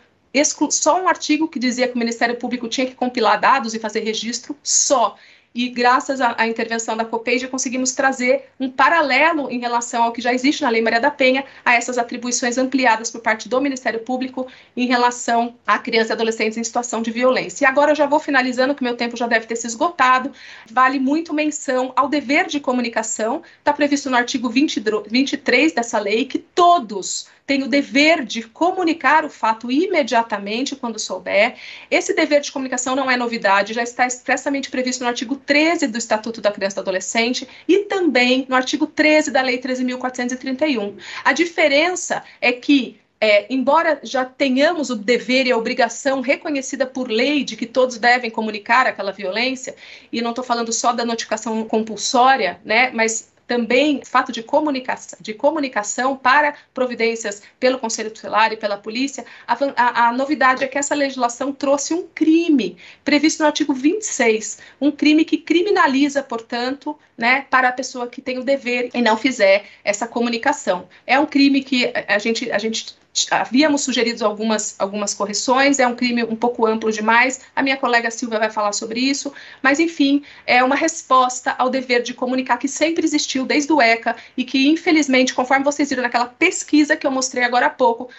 [0.69, 4.01] só um artigo que dizia que o Ministério Público tinha que compilar dados e fazer
[4.01, 5.15] registro só
[5.55, 10.21] e graças à, à intervenção da COPEIDA conseguimos trazer um paralelo em relação ao que
[10.21, 14.01] já existe na Lei Maria da Penha, a essas atribuições ampliadas por parte do Ministério
[14.01, 17.63] Público em relação a crianças e adolescentes em situação de violência.
[17.63, 20.31] E agora eu já vou finalizando, que meu tempo já deve ter se esgotado.
[20.69, 26.25] Vale muito menção ao dever de comunicação, está previsto no artigo 20, 23 dessa lei,
[26.25, 31.55] que todos tem o dever de comunicar o fato imediatamente quando souber.
[31.91, 35.97] Esse dever de comunicação não é novidade, já está expressamente previsto no artigo 13 do
[35.97, 40.95] Estatuto da Criança e do Adolescente e também no artigo 13 da Lei 13.431.
[41.23, 47.09] A diferença é que é, embora já tenhamos o dever e a obrigação reconhecida por
[47.09, 49.73] lei de que todos devem comunicar aquela violência,
[50.11, 55.33] e não estou falando só da notificação compulsória, né, mas também fato de comunicação, de
[55.33, 60.77] comunicação para providências pelo Conselho Tutelar e pela polícia, a, a, a, novidade é que
[60.77, 67.45] essa legislação trouxe um crime previsto no artigo 26, um crime que criminaliza, portanto, né,
[67.49, 70.87] para a pessoa que tem o dever e não fizer essa comunicação.
[71.05, 72.97] É um crime que a gente, a gente
[73.31, 78.11] havíamos sugerido algumas, algumas correções, é um crime um pouco amplo demais, a minha colega
[78.11, 82.67] Silvia vai falar sobre isso, mas enfim, é uma resposta ao dever de comunicar que
[82.67, 87.11] sempre existiu desde o ECA e que, infelizmente, conforme vocês viram naquela pesquisa que eu
[87.11, 88.09] mostrei agora há pouco,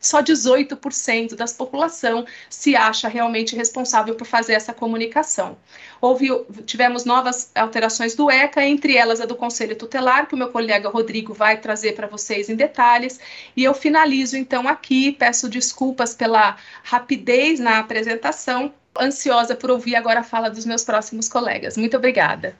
[0.00, 5.56] só 18% da população se acha realmente responsável por fazer essa comunicação.
[6.00, 6.28] Houve,
[6.64, 10.88] tivemos novas alterações do ECA, entre elas a do Conselho Tutelar, que o meu colega
[10.88, 13.18] Rodrigo vai trazer para vocês em detalhes,
[13.56, 20.20] e eu finalizo então aqui, peço desculpas pela rapidez na apresentação, ansiosa por ouvir agora
[20.20, 21.76] a fala dos meus próximos colegas.
[21.76, 22.56] Muito obrigada.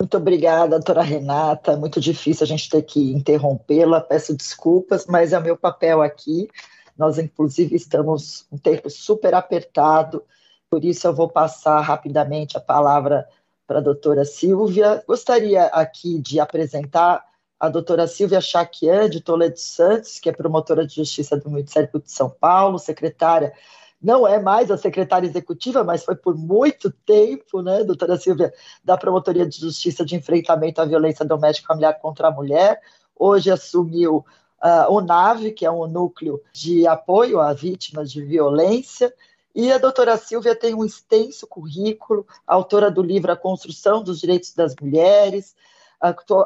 [0.00, 1.76] Muito obrigada, doutora Renata.
[1.76, 6.48] Muito difícil a gente ter que interrompê-la, peço desculpas, mas é o meu papel aqui.
[6.96, 10.22] Nós, inclusive, estamos um tempo super apertado
[10.70, 13.28] por isso eu vou passar rapidamente a palavra
[13.66, 15.02] para a doutora Silvia.
[15.06, 17.24] Gostaria aqui de apresentar
[17.58, 22.06] a doutora Silvia Chaquian, de Toledo Santos, que é promotora de justiça do Ministério Público
[22.06, 23.52] de São Paulo, secretária,
[24.00, 28.50] não é mais a secretária executiva, mas foi por muito tempo, né, doutora Silvia,
[28.82, 32.80] da Promotoria de Justiça de Enfrentamento à Violência Doméstica Familiar contra a Mulher.
[33.14, 34.24] Hoje assumiu
[34.62, 39.12] uh, o NAVE, que é um núcleo de apoio a vítimas de violência,
[39.54, 44.54] e a doutora Silvia tem um extenso currículo, autora do livro A Construção dos Direitos
[44.54, 45.54] das Mulheres,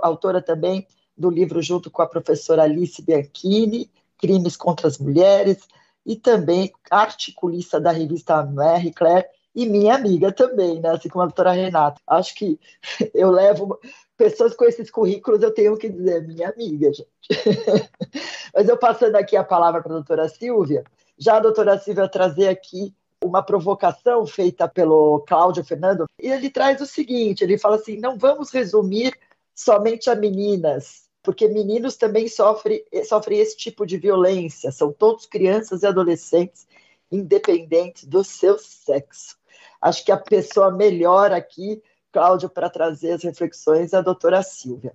[0.03, 0.87] autora também
[1.17, 5.69] do livro, junto com a professora Alice Bianchini, Crimes contra as Mulheres,
[6.05, 10.91] e também articulista da revista Mary Claire, e minha amiga também, né?
[10.91, 12.01] assim como a doutora Renata.
[12.07, 12.59] Acho que
[13.15, 13.79] eu levo
[14.17, 17.09] pessoas com esses currículos, eu tenho que dizer, minha amiga, gente.
[18.53, 20.85] Mas eu passando aqui a palavra para a doutora Silvia,
[21.19, 26.81] já a doutora Silvia trazer aqui uma provocação feita pelo Cláudio Fernando, e ele traz
[26.81, 29.19] o seguinte: ele fala assim, não vamos resumir
[29.55, 35.83] somente a meninas, porque meninos também sofrem, sofrem esse tipo de violência, são todos crianças
[35.83, 36.67] e adolescentes,
[37.11, 39.37] independentes do seu sexo.
[39.81, 44.93] Acho que a pessoa melhor aqui, Cláudio, para trazer as reflexões é a doutora Silvia.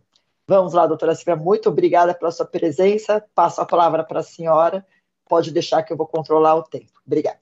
[0.48, 3.24] Vamos lá, doutora Silvia, muito obrigada pela sua presença.
[3.36, 4.86] Passo a palavra para a senhora
[5.30, 6.92] pode deixar que eu vou controlar o tempo.
[7.06, 7.40] Obrigada.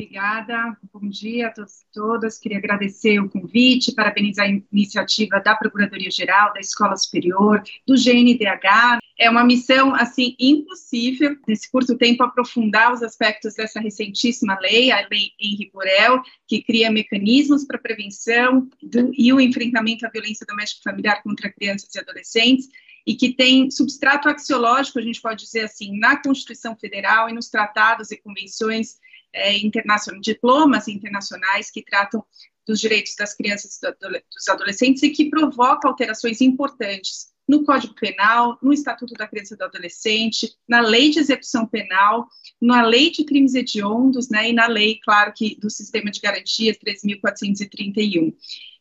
[0.00, 2.38] Obrigada, bom dia a todos e todas.
[2.38, 9.00] Queria agradecer o convite, parabenizar a iniciativa da Procuradoria-Geral, da Escola Superior, do GNDH.
[9.18, 15.04] É uma missão, assim, impossível, nesse curto tempo, aprofundar os aspectos dessa recentíssima lei, a
[15.10, 20.88] Lei Henri Borel, que cria mecanismos para prevenção do, e o enfrentamento à violência doméstica
[20.92, 22.68] familiar contra crianças e adolescentes
[23.08, 27.48] e que tem substrato axiológico, a gente pode dizer assim, na Constituição Federal e nos
[27.48, 28.98] tratados e convenções
[29.32, 32.22] é, internacionais, diplomas internacionais que tratam
[32.66, 33.90] dos direitos das crianças e
[34.30, 39.56] dos adolescentes e que provoca alterações importantes no Código Penal, no Estatuto da Criança e
[39.56, 42.28] do Adolescente, na Lei de Execução Penal,
[42.60, 46.76] na Lei de Crimes Hediondos, né, e na lei, claro, que do Sistema de Garantias
[46.76, 48.34] 3.431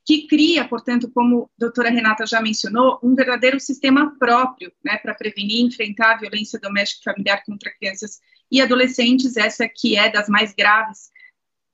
[0.08, 5.14] que cria, portanto, como a doutora Renata já mencionou, um verdadeiro sistema próprio né, para
[5.14, 10.10] prevenir e enfrentar a violência doméstica e familiar contra crianças e adolescentes, essa que é
[10.10, 11.10] das mais graves,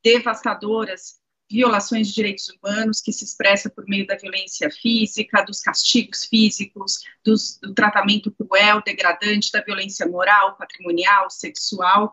[0.04, 6.26] devastadoras violações de direitos humanos, que se expressa por meio da violência física, dos castigos
[6.26, 12.12] físicos, dos, do tratamento cruel, degradante, da violência moral, patrimonial, sexual,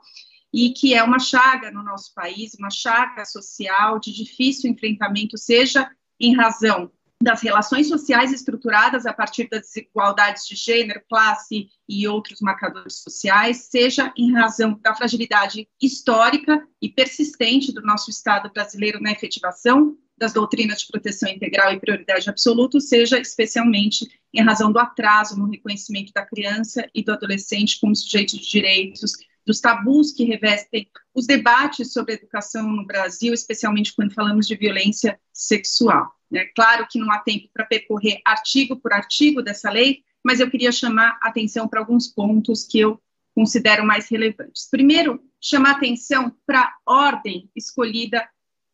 [0.52, 5.90] e que é uma chaga no nosso país, uma chaga social de difícil enfrentamento, seja
[6.20, 6.90] em razão
[7.22, 13.68] das relações sociais estruturadas a partir das desigualdades de gênero, classe e outros marcadores sociais,
[13.70, 20.32] seja em razão da fragilidade histórica e persistente do nosso Estado brasileiro na efetivação das
[20.32, 26.12] doutrinas de proteção integral e prioridade absoluta, seja especialmente em razão do atraso no reconhecimento
[26.12, 29.12] da criança e do adolescente como sujeito de direitos,
[29.46, 35.18] dos tabus que revestem os debates sobre educação no Brasil, especialmente quando falamos de violência
[35.32, 36.14] sexual.
[36.30, 36.44] Né?
[36.54, 40.70] Claro que não há tempo para percorrer artigo por artigo dessa lei, mas eu queria
[40.70, 43.00] chamar atenção para alguns pontos que eu
[43.34, 44.68] considero mais relevantes.
[44.70, 48.28] Primeiro, chamar atenção para a ordem escolhida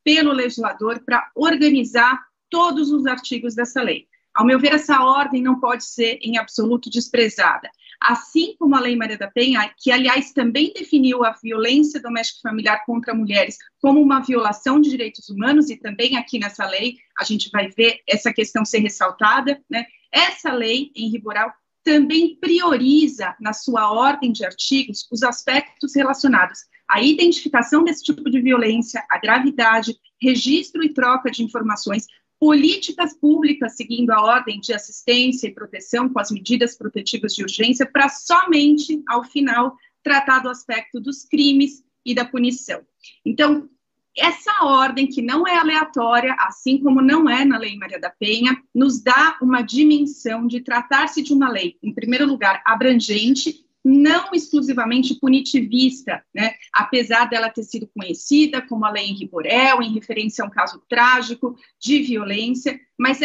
[0.04, 4.06] pelo legislador para organizar todos os artigos dessa lei.
[4.34, 7.70] Ao meu ver, essa ordem não pode ser em absoluto desprezada
[8.00, 12.48] assim como a Lei Maria da Penha, que, aliás, também definiu a violência doméstica e
[12.48, 17.24] familiar contra mulheres como uma violação de direitos humanos, e também aqui nessa lei a
[17.24, 19.86] gente vai ver essa questão ser ressaltada, né?
[20.12, 21.52] Essa lei, em Riboral,
[21.84, 28.40] também prioriza, na sua ordem de artigos, os aspectos relacionados à identificação desse tipo de
[28.40, 32.06] violência, à gravidade, registro e troca de informações,
[32.38, 37.86] políticas públicas seguindo a ordem de assistência e proteção com as medidas protetivas de urgência,
[37.86, 42.80] para somente, ao final, tratar do aspecto dos crimes e da punição.
[43.24, 43.68] Então,
[44.16, 48.56] essa ordem, que não é aleatória, assim como não é na Lei Maria da Penha,
[48.74, 55.14] nos dá uma dimensão de tratar-se de uma lei, em primeiro lugar, abrangente não exclusivamente
[55.14, 56.54] punitivista, né?
[56.72, 60.82] apesar dela ter sido conhecida como a lei Henri Borel, em referência a um caso
[60.88, 63.20] trágico de violência, mas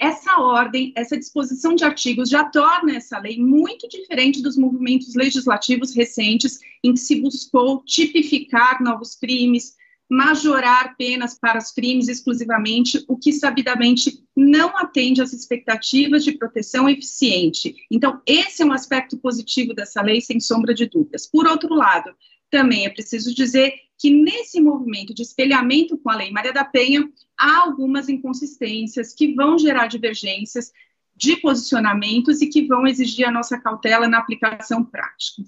[0.00, 5.94] essa ordem, essa disposição de artigos já torna essa lei muito diferente dos movimentos legislativos
[5.94, 9.74] recentes em que se buscou tipificar novos crimes,
[10.08, 16.88] majorar penas para os crimes exclusivamente, o que sabidamente não atende às expectativas de proteção
[16.88, 17.74] eficiente.
[17.90, 21.26] Então, esse é um aspecto positivo dessa lei, sem sombra de dúvidas.
[21.26, 22.14] Por outro lado,
[22.50, 27.08] também é preciso dizer que nesse movimento de espelhamento com a Lei Maria da Penha,
[27.36, 30.70] há algumas inconsistências que vão gerar divergências
[31.16, 35.42] de posicionamentos e que vão exigir a nossa cautela na aplicação prática.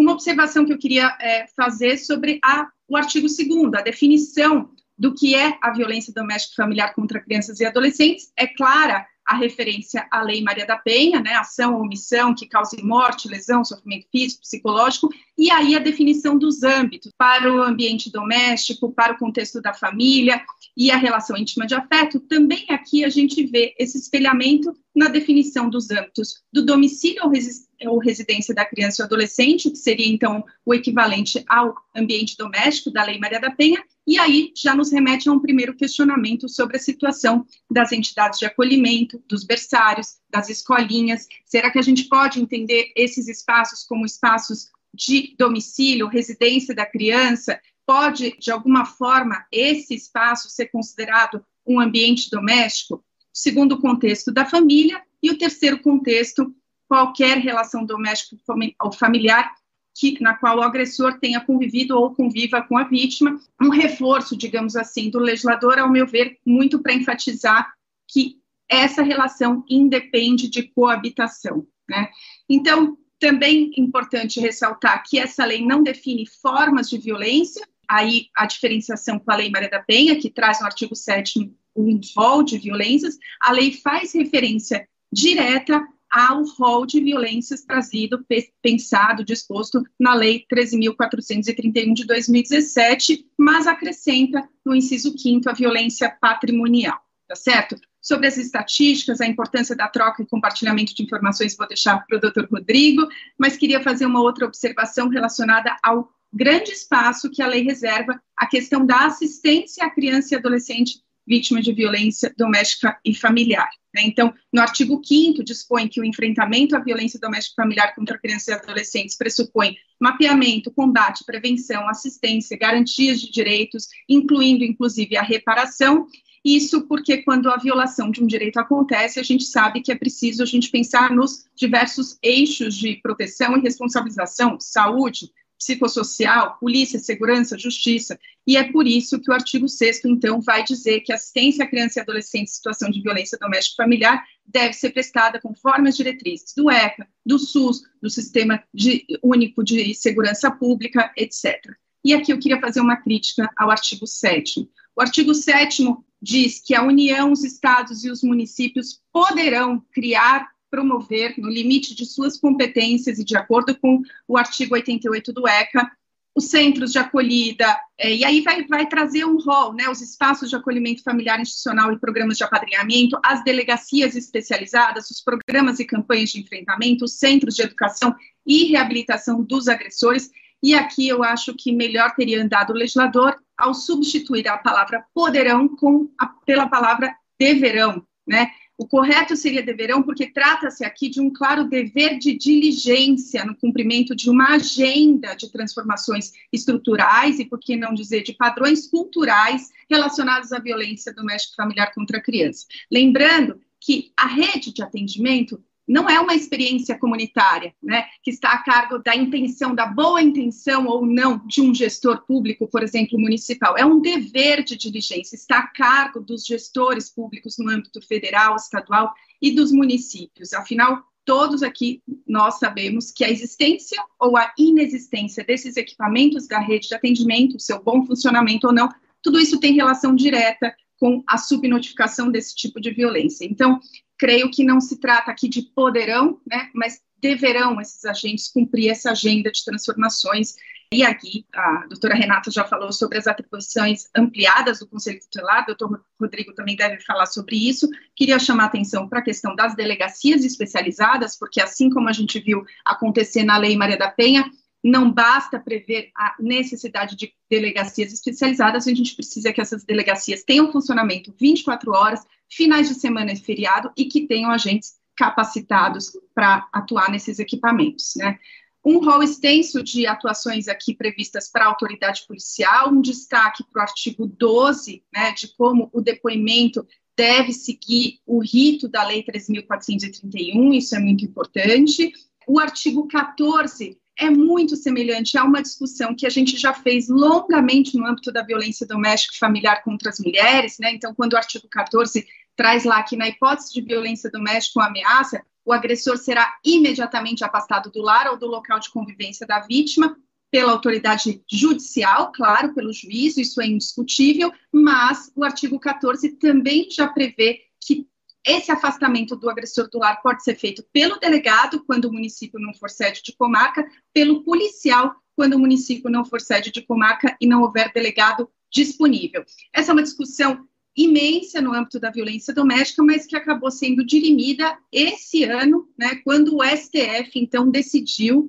[0.00, 5.14] Uma observação que eu queria é, fazer sobre a o artigo 2 a definição do
[5.14, 10.22] que é a violência doméstica familiar contra crianças e adolescentes, é clara a referência à
[10.22, 15.08] Lei Maria da Penha, né, ação ou omissão que cause morte, lesão, sofrimento físico, psicológico,
[15.38, 20.42] e aí a definição dos âmbitos para o ambiente doméstico, para o contexto da família
[20.76, 22.18] e a relação íntima de afeto.
[22.18, 27.98] Também aqui a gente vê esse espelhamento na definição dos âmbitos do domicílio ou, ou
[28.00, 33.20] residência da criança ou adolescente, que seria então o equivalente ao ambiente doméstico da Lei
[33.20, 37.46] Maria da Penha, e aí já nos remete a um primeiro questionamento sobre a situação
[37.70, 41.26] das entidades de acolhimento, dos berçários, das escolinhas.
[41.44, 47.60] Será que a gente pode entender esses espaços como espaços de domicílio, residência da criança?
[47.86, 53.04] Pode, de alguma forma, esse espaço ser considerado um ambiente doméstico?
[53.32, 56.54] Segundo contexto da família, e o terceiro contexto,
[56.88, 58.36] qualquer relação doméstica
[58.82, 59.54] ou familiar
[60.00, 64.74] que, na qual o agressor tenha convivido ou conviva com a vítima, um reforço, digamos
[64.74, 67.70] assim, do legislador, ao meu ver, muito para enfatizar
[68.08, 71.66] que essa relação independe de coabitação.
[71.86, 72.08] Né?
[72.48, 79.18] Então, também importante ressaltar que essa lei não define formas de violência, aí a diferenciação
[79.18, 83.18] com a Lei Maria da Penha, que traz no artigo 7 um rol de violências,
[83.38, 88.24] a lei faz referência direta ao rol de violências trazido,
[88.62, 96.98] pensado, disposto na Lei 13.431 de 2017, mas acrescenta no inciso 5 a violência patrimonial,
[97.28, 97.76] tá certo?
[98.00, 102.20] sobre as estatísticas, a importância da troca e compartilhamento de informações, vou deixar para o
[102.20, 103.06] doutor Rodrigo,
[103.38, 108.46] mas queria fazer uma outra observação relacionada ao grande espaço que a lei reserva à
[108.46, 113.70] questão da assistência à criança e adolescente vítima de violência doméstica e familiar.
[113.94, 114.02] Né?
[114.04, 118.48] Então, no artigo 5 dispõe que o enfrentamento à violência doméstica e familiar contra crianças
[118.48, 126.08] e adolescentes pressupõe mapeamento, combate, prevenção, assistência, garantias de direitos, incluindo, inclusive, a reparação,
[126.44, 130.42] isso porque quando a violação de um direito acontece, a gente sabe que é preciso
[130.42, 138.18] a gente pensar nos diversos eixos de proteção e responsabilização, saúde, psicossocial, polícia, segurança, justiça.
[138.46, 142.00] E é por isso que o artigo 6 então, vai dizer que assistência à criança
[142.00, 146.70] e adolescente em situação de violência doméstica familiar deve ser prestada conforme as diretrizes do
[146.70, 151.54] ECA, do SUS, do Sistema de, Único de Segurança Pública, etc.
[152.02, 154.66] E aqui eu queria fazer uma crítica ao artigo 7
[155.00, 155.82] o artigo 7
[156.20, 162.06] diz que a União, os estados e os municípios poderão criar, promover, no limite de
[162.06, 165.90] suas competências e de acordo com o artigo 88 do ECA,
[166.34, 170.48] os centros de acolhida, é, e aí vai, vai trazer um rol, né, os espaços
[170.48, 176.30] de acolhimento familiar institucional e programas de apadrinhamento, as delegacias especializadas, os programas e campanhas
[176.30, 178.14] de enfrentamento, os centros de educação
[178.46, 180.30] e reabilitação dos agressores,
[180.62, 185.68] e aqui eu acho que melhor teria andado o legislador ao substituir a palavra poderão
[185.68, 188.50] com a, pela palavra deverão, né?
[188.80, 194.16] O correto seria deverão, porque trata-se aqui de um claro dever de diligência no cumprimento
[194.16, 200.50] de uma agenda de transformações estruturais e, por que não dizer, de padrões culturais relacionados
[200.50, 202.64] à violência doméstica familiar contra a criança.
[202.90, 208.62] Lembrando que a rede de atendimento não é uma experiência comunitária, né, que está a
[208.62, 213.76] cargo da intenção, da boa intenção ou não de um gestor público, por exemplo, municipal.
[213.76, 219.12] É um dever de diligência, está a cargo dos gestores públicos no âmbito federal, estadual
[219.42, 220.52] e dos municípios.
[220.52, 226.86] Afinal, todos aqui nós sabemos que a existência ou a inexistência desses equipamentos da rede
[226.86, 228.88] de atendimento, seu bom funcionamento ou não,
[229.20, 233.44] tudo isso tem relação direta com a subnotificação desse tipo de violência.
[233.44, 233.80] Então,
[234.20, 239.12] creio que não se trata aqui de poderão, né, mas deverão esses agentes cumprir essa
[239.12, 240.56] agenda de transformações.
[240.92, 245.66] E aqui a doutora Renata já falou sobre as atribuições ampliadas do Conselho Tutelar, o
[245.68, 247.88] doutor Rodrigo também deve falar sobre isso.
[248.14, 252.38] Queria chamar a atenção para a questão das delegacias especializadas, porque assim como a gente
[252.40, 254.44] viu acontecer na Lei Maria da Penha,
[254.84, 260.72] não basta prever a necessidade de delegacias especializadas, a gente precisa que essas delegacias tenham
[260.72, 267.10] funcionamento 24 horas, finais de semana e feriado, e que tenham agentes capacitados para atuar
[267.10, 268.38] nesses equipamentos, né?
[268.82, 273.82] Um rol extenso de atuações aqui previstas para a autoridade policial, um destaque para o
[273.82, 280.96] artigo 12, né, de como o depoimento deve seguir o rito da Lei 3.431, isso
[280.96, 282.10] é muito importante.
[282.48, 287.96] O artigo 14 é muito semelhante a uma discussão que a gente já fez longamente
[287.96, 290.92] no âmbito da violência doméstica e familiar contra as mulheres, né?
[290.92, 292.26] Então, quando o artigo 14
[292.60, 297.90] traz lá que na hipótese de violência doméstica ou ameaça, o agressor será imediatamente afastado
[297.90, 300.14] do lar ou do local de convivência da vítima
[300.50, 307.08] pela autoridade judicial, claro, pelo juiz, isso é indiscutível, mas o artigo 14 também já
[307.08, 308.06] prevê que
[308.46, 312.74] esse afastamento do agressor do lar pode ser feito pelo delegado, quando o município não
[312.74, 317.46] for sede de comarca, pelo policial, quando o município não for sede de comarca e
[317.46, 319.46] não houver delegado disponível.
[319.72, 320.68] Essa é uma discussão
[321.04, 326.56] imensa no âmbito da violência doméstica, mas que acabou sendo dirimida esse ano, né, quando
[326.56, 328.48] o STF então decidiu,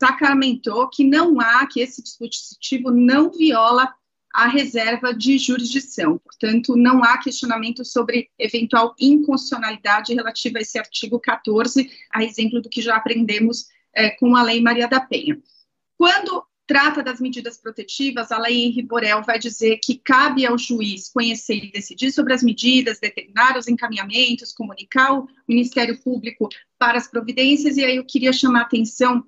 [0.00, 3.92] sacramentou que não há, que esse dispositivo não viola
[4.32, 6.18] a reserva de jurisdição.
[6.18, 12.68] Portanto, não há questionamento sobre eventual inconstitucionalidade relativa a esse artigo 14, a exemplo do
[12.68, 15.40] que já aprendemos é, com a Lei Maria da Penha.
[15.96, 21.08] Quando trata das medidas protetivas, a Lei Henri Borel vai dizer que cabe ao juiz
[21.08, 26.48] conhecer e decidir sobre as medidas, determinar os encaminhamentos, comunicar o Ministério Público
[26.78, 29.24] para as providências, e aí eu queria chamar atenção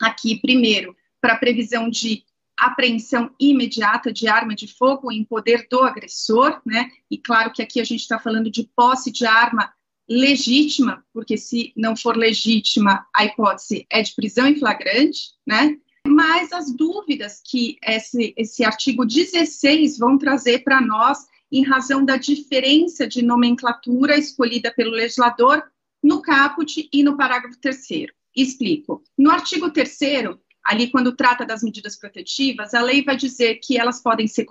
[0.00, 2.22] aqui, primeiro, para a previsão de
[2.56, 6.90] apreensão imediata de arma de fogo em poder do agressor, né?
[7.10, 9.72] E claro que aqui a gente está falando de posse de arma
[10.08, 15.76] legítima, porque se não for legítima, a hipótese é de prisão em flagrante, né?
[16.16, 22.16] Mas as dúvidas que esse, esse artigo 16 vão trazer para nós, em razão da
[22.16, 25.62] diferença de nomenclatura escolhida pelo legislador
[26.02, 28.14] no caput e no parágrafo terceiro.
[28.34, 29.04] Explico.
[29.18, 29.98] No artigo 3
[30.64, 34.46] ali quando trata das medidas protetivas, a lei vai dizer que elas podem ser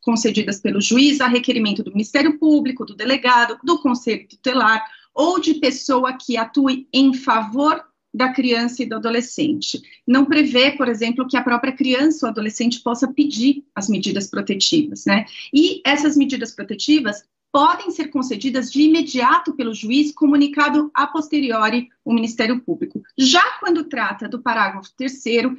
[0.00, 4.80] concedidas pelo juiz a requerimento do Ministério Público, do delegado, do Conselho Tutelar
[5.12, 9.80] ou de pessoa que atue em favor da criança e do adolescente.
[10.06, 15.04] Não prevê, por exemplo, que a própria criança ou adolescente possa pedir as medidas protetivas,
[15.06, 15.26] né?
[15.52, 22.12] E essas medidas protetivas podem ser concedidas de imediato pelo juiz, comunicado a posteriori o
[22.12, 23.02] Ministério Público.
[23.18, 25.56] Já quando trata do parágrafo terceiro,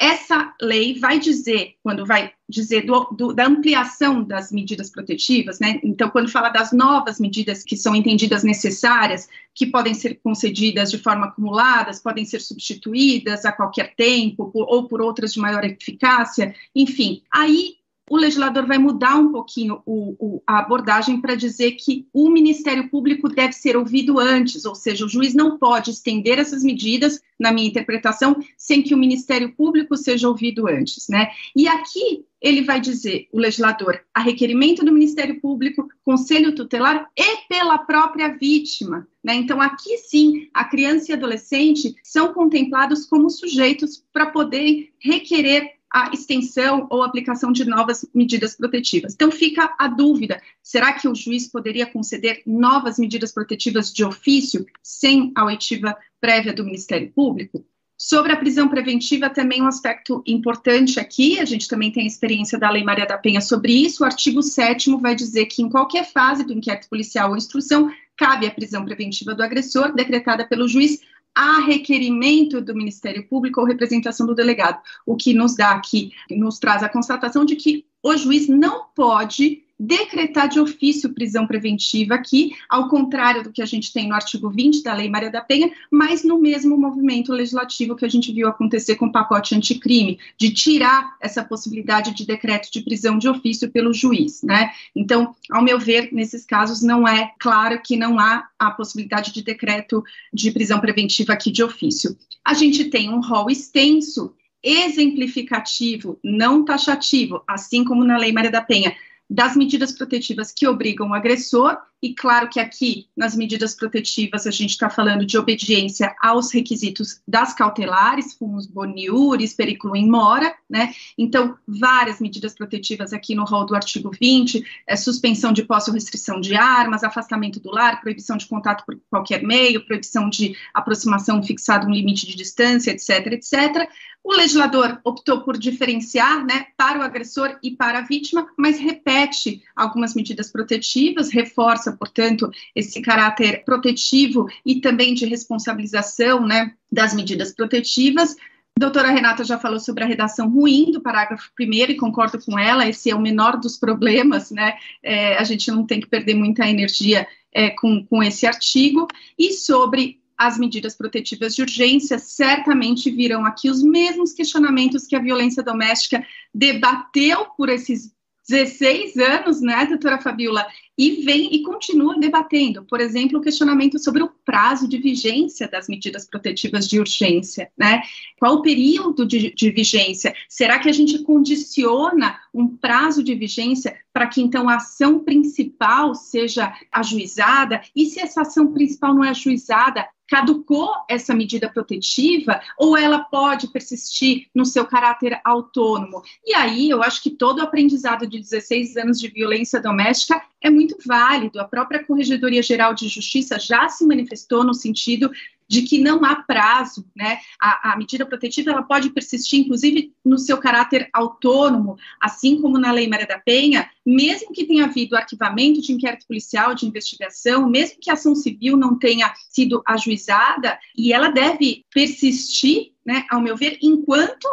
[0.00, 5.78] essa lei vai dizer, quando vai dizer do, do, da ampliação das medidas protetivas, né?
[5.84, 10.96] Então, quando fala das novas medidas que são entendidas necessárias, que podem ser concedidas de
[10.96, 16.54] forma acumulada, podem ser substituídas a qualquer tempo, por, ou por outras de maior eficácia,
[16.74, 17.74] enfim, aí
[18.10, 22.90] o legislador vai mudar um pouquinho o, o, a abordagem para dizer que o Ministério
[22.90, 27.52] Público deve ser ouvido antes, ou seja, o juiz não pode estender essas medidas, na
[27.52, 31.30] minha interpretação, sem que o Ministério Público seja ouvido antes, né?
[31.54, 37.48] E aqui ele vai dizer, o legislador, a requerimento do Ministério Público, Conselho Tutelar e
[37.48, 39.34] pela própria vítima, né?
[39.34, 46.10] Então, aqui sim, a criança e adolescente são contemplados como sujeitos para poder requerer a
[46.12, 49.14] extensão ou aplicação de novas medidas protetivas.
[49.14, 54.64] Então fica a dúvida: será que o juiz poderia conceder novas medidas protetivas de ofício
[54.82, 57.64] sem a oitiva prévia do Ministério Público?
[58.02, 62.58] Sobre a prisão preventiva, também um aspecto importante aqui, a gente também tem a experiência
[62.58, 64.02] da Lei Maria da Penha sobre isso.
[64.02, 68.46] O artigo 7 vai dizer que, em qualquer fase do inquérito policial ou instrução, cabe
[68.46, 71.00] a prisão preventiva do agressor, decretada pelo juiz,
[71.34, 76.58] a requerimento do Ministério Público ou representação do delegado, o que nos dá aqui, nos
[76.58, 82.52] traz a constatação de que o juiz não pode decretar de ofício prisão preventiva aqui,
[82.68, 85.72] ao contrário do que a gente tem no artigo 20 da Lei Maria da Penha,
[85.90, 90.50] mas no mesmo movimento legislativo que a gente viu acontecer com o pacote anticrime, de
[90.50, 94.70] tirar essa possibilidade de decreto de prisão de ofício pelo juiz, né?
[94.94, 99.42] Então, ao meu ver, nesses casos não é claro que não há a possibilidade de
[99.42, 102.14] decreto de prisão preventiva aqui de ofício.
[102.44, 108.60] A gente tem um rol extenso exemplificativo, não taxativo, assim como na Lei Maria da
[108.60, 108.94] Penha,
[109.30, 114.50] das medidas protetivas que obrigam o agressor, e claro que aqui, nas medidas protetivas, a
[114.50, 120.94] gente está falando de obediência aos requisitos das cautelares, fumos boniuris, periculo in mora, né?
[121.18, 125.94] Então, várias medidas protetivas aqui no rol do artigo 20, é, suspensão de posse ou
[125.94, 131.42] restrição de armas, afastamento do lar, proibição de contato por qualquer meio, proibição de aproximação
[131.42, 133.90] fixado um limite de distância, etc, etc.
[134.22, 139.62] O legislador optou por diferenciar né, para o agressor e para a vítima, mas repete
[139.74, 147.52] algumas medidas protetivas, reforça, portanto, esse caráter protetivo e também de responsabilização né, das medidas
[147.52, 148.36] protetivas.
[148.78, 152.88] Doutora Renata já falou sobre a redação ruim do parágrafo primeiro e concordo com ela,
[152.88, 154.74] esse é o menor dos problemas, né?
[155.02, 159.06] É, a gente não tem que perder muita energia é, com, com esse artigo,
[159.38, 165.20] e sobre as medidas protetivas de urgência, certamente virão aqui os mesmos questionamentos que a
[165.20, 168.10] violência doméstica debateu por esses
[168.50, 170.66] 16 anos, né, doutora Fabiola,
[170.98, 175.88] e vem e continua debatendo, por exemplo, o questionamento sobre o prazo de vigência das
[175.88, 178.02] medidas protetivas de urgência, né?
[178.38, 180.34] Qual o período de, de vigência?
[180.46, 186.14] Será que a gente condiciona um prazo de vigência para que então a ação principal
[186.14, 187.80] seja ajuizada?
[187.96, 193.66] E se essa ação principal não é ajuizada, caducou essa medida protetiva ou ela pode
[193.66, 196.22] persistir no seu caráter autônomo?
[196.46, 200.70] E aí eu acho que todo o aprendizado de 16 anos de violência doméstica é
[200.70, 201.60] muito válido.
[201.60, 205.32] A própria Corregedoria Geral de Justiça já se manifestou no sentido
[205.70, 207.38] de que não há prazo, né?
[207.60, 212.90] A, a, medida protetiva ela pode persistir, inclusive, no seu caráter autônomo, assim como na
[212.90, 218.00] Lei Maria da Penha, mesmo que tenha havido arquivamento de inquérito policial, de investigação, mesmo
[218.00, 223.56] que a ação civil não tenha sido ajuizada, e ela deve persistir, né, ao meu
[223.56, 224.48] ver, enquanto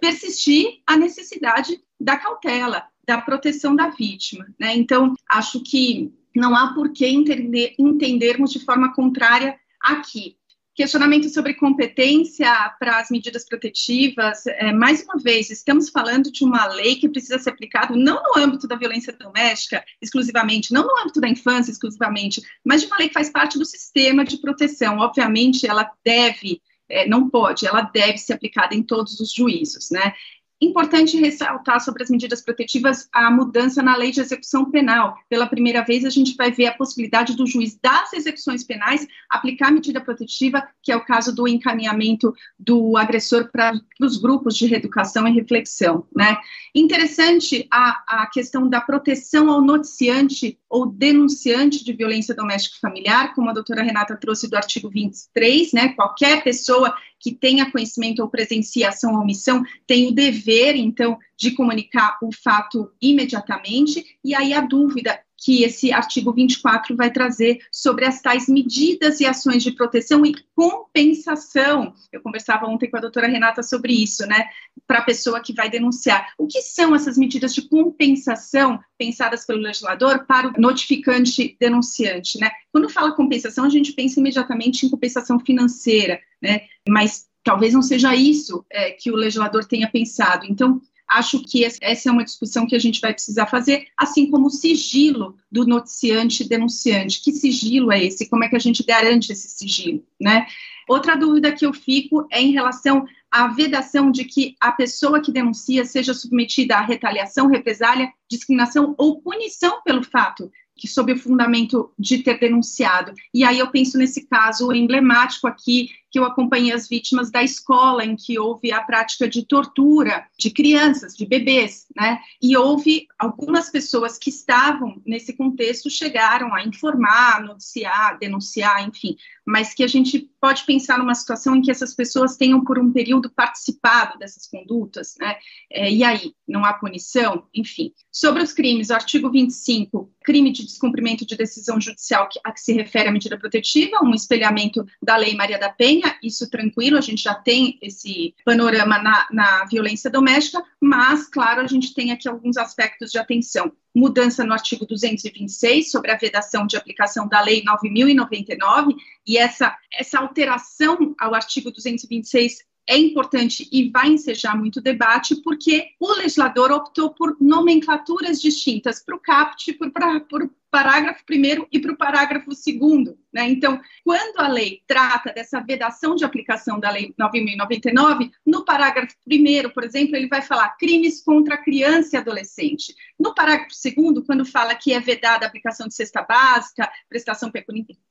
[0.00, 4.46] persistir a necessidade da cautela, da proteção da vítima.
[4.58, 4.74] Né?
[4.74, 10.36] Então, acho que não há por que entender, entendermos de forma contrária aqui.
[10.74, 12.48] Questionamento sobre competência
[12.78, 14.46] para as medidas protetivas.
[14.46, 18.40] É, mais uma vez, estamos falando de uma lei que precisa ser aplicada não no
[18.40, 23.08] âmbito da violência doméstica exclusivamente, não no âmbito da infância exclusivamente, mas de uma lei
[23.08, 24.98] que faz parte do sistema de proteção.
[24.98, 30.14] Obviamente, ela deve, é, não pode, ela deve ser aplicada em todos os juízos, né?
[30.60, 35.16] Importante ressaltar sobre as medidas protetivas a mudança na lei de execução penal.
[35.28, 39.70] Pela primeira vez, a gente vai ver a possibilidade do juiz das execuções penais aplicar
[39.70, 45.28] medida protetiva, que é o caso do encaminhamento do agressor para os grupos de reeducação
[45.28, 46.04] e reflexão.
[46.14, 46.36] Né?
[46.74, 53.34] Interessante a, a questão da proteção ao noticiante ou denunciante de violência doméstica e familiar,
[53.34, 55.88] como a doutora Renata trouxe do artigo 23, né?
[55.90, 61.52] Qualquer pessoa que tenha conhecimento ou presencia ação ou omissão tem o dever, então, de
[61.52, 68.04] comunicar o fato imediatamente, e aí a dúvida que esse artigo 24 vai trazer sobre
[68.04, 71.94] as tais medidas e ações de proteção e compensação.
[72.12, 74.48] Eu conversava ontem com a doutora Renata sobre isso, né?
[74.84, 76.32] Para a pessoa que vai denunciar.
[76.36, 82.50] O que são essas medidas de compensação pensadas pelo legislador para o notificante denunciante, né?
[82.72, 86.62] Quando fala compensação, a gente pensa imediatamente em compensação financeira, né?
[86.88, 90.46] Mas talvez não seja isso é, que o legislador tenha pensado.
[90.46, 94.48] Então, Acho que essa é uma discussão que a gente vai precisar fazer, assim como
[94.48, 97.22] o sigilo do noticiante denunciante.
[97.22, 98.28] Que sigilo é esse?
[98.28, 100.46] Como é que a gente garante esse sigilo, né?
[100.86, 105.32] Outra dúvida que eu fico é em relação à vedação de que a pessoa que
[105.32, 111.92] denuncia seja submetida à retaliação, represália, discriminação ou punição pelo fato que sob o fundamento
[111.98, 113.12] de ter denunciado.
[113.34, 118.04] E aí eu penso nesse caso emblemático aqui, que eu acompanhei as vítimas da escola
[118.04, 122.18] em que houve a prática de tortura de crianças, de bebês, né?
[122.40, 129.16] E houve algumas pessoas que estavam nesse contexto chegaram a informar, noticiar, denunciar, enfim,
[129.46, 132.92] mas que a gente pode pensar numa situação em que essas pessoas tenham por um
[132.92, 135.36] período participado dessas condutas, né?
[135.70, 137.46] É, e aí, não há punição?
[137.54, 137.92] Enfim.
[138.10, 142.72] Sobre os crimes, o artigo 25, crime de descumprimento de decisão judicial a que se
[142.72, 147.22] refere à medida protetiva, um espelhamento da Lei Maria da Penha, isso tranquilo, a gente
[147.22, 152.56] já tem esse panorama na, na violência doméstica, mas, claro, a gente tem aqui alguns
[152.56, 153.72] aspectos de atenção.
[153.94, 158.94] Mudança no artigo 226 sobre a vedação de aplicação da Lei 9099,
[159.26, 165.88] e essa, essa alteração ao artigo 226 é importante e vai ensejar muito debate, porque
[166.00, 169.92] o legislador optou por nomenclaturas distintas para o CAPT, por,
[170.28, 173.18] por parágrafo primeiro e para o parágrafo segundo.
[173.32, 173.48] Né?
[173.48, 179.70] Então, quando a lei trata dessa vedação de aplicação da Lei 9.099, no parágrafo primeiro,
[179.72, 182.94] por exemplo, ele vai falar crimes contra criança e adolescente.
[183.18, 187.50] No parágrafo segundo, quando fala que é vedada a aplicação de cesta básica, prestação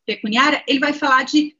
[0.05, 1.55] pecuniária, ele vai falar de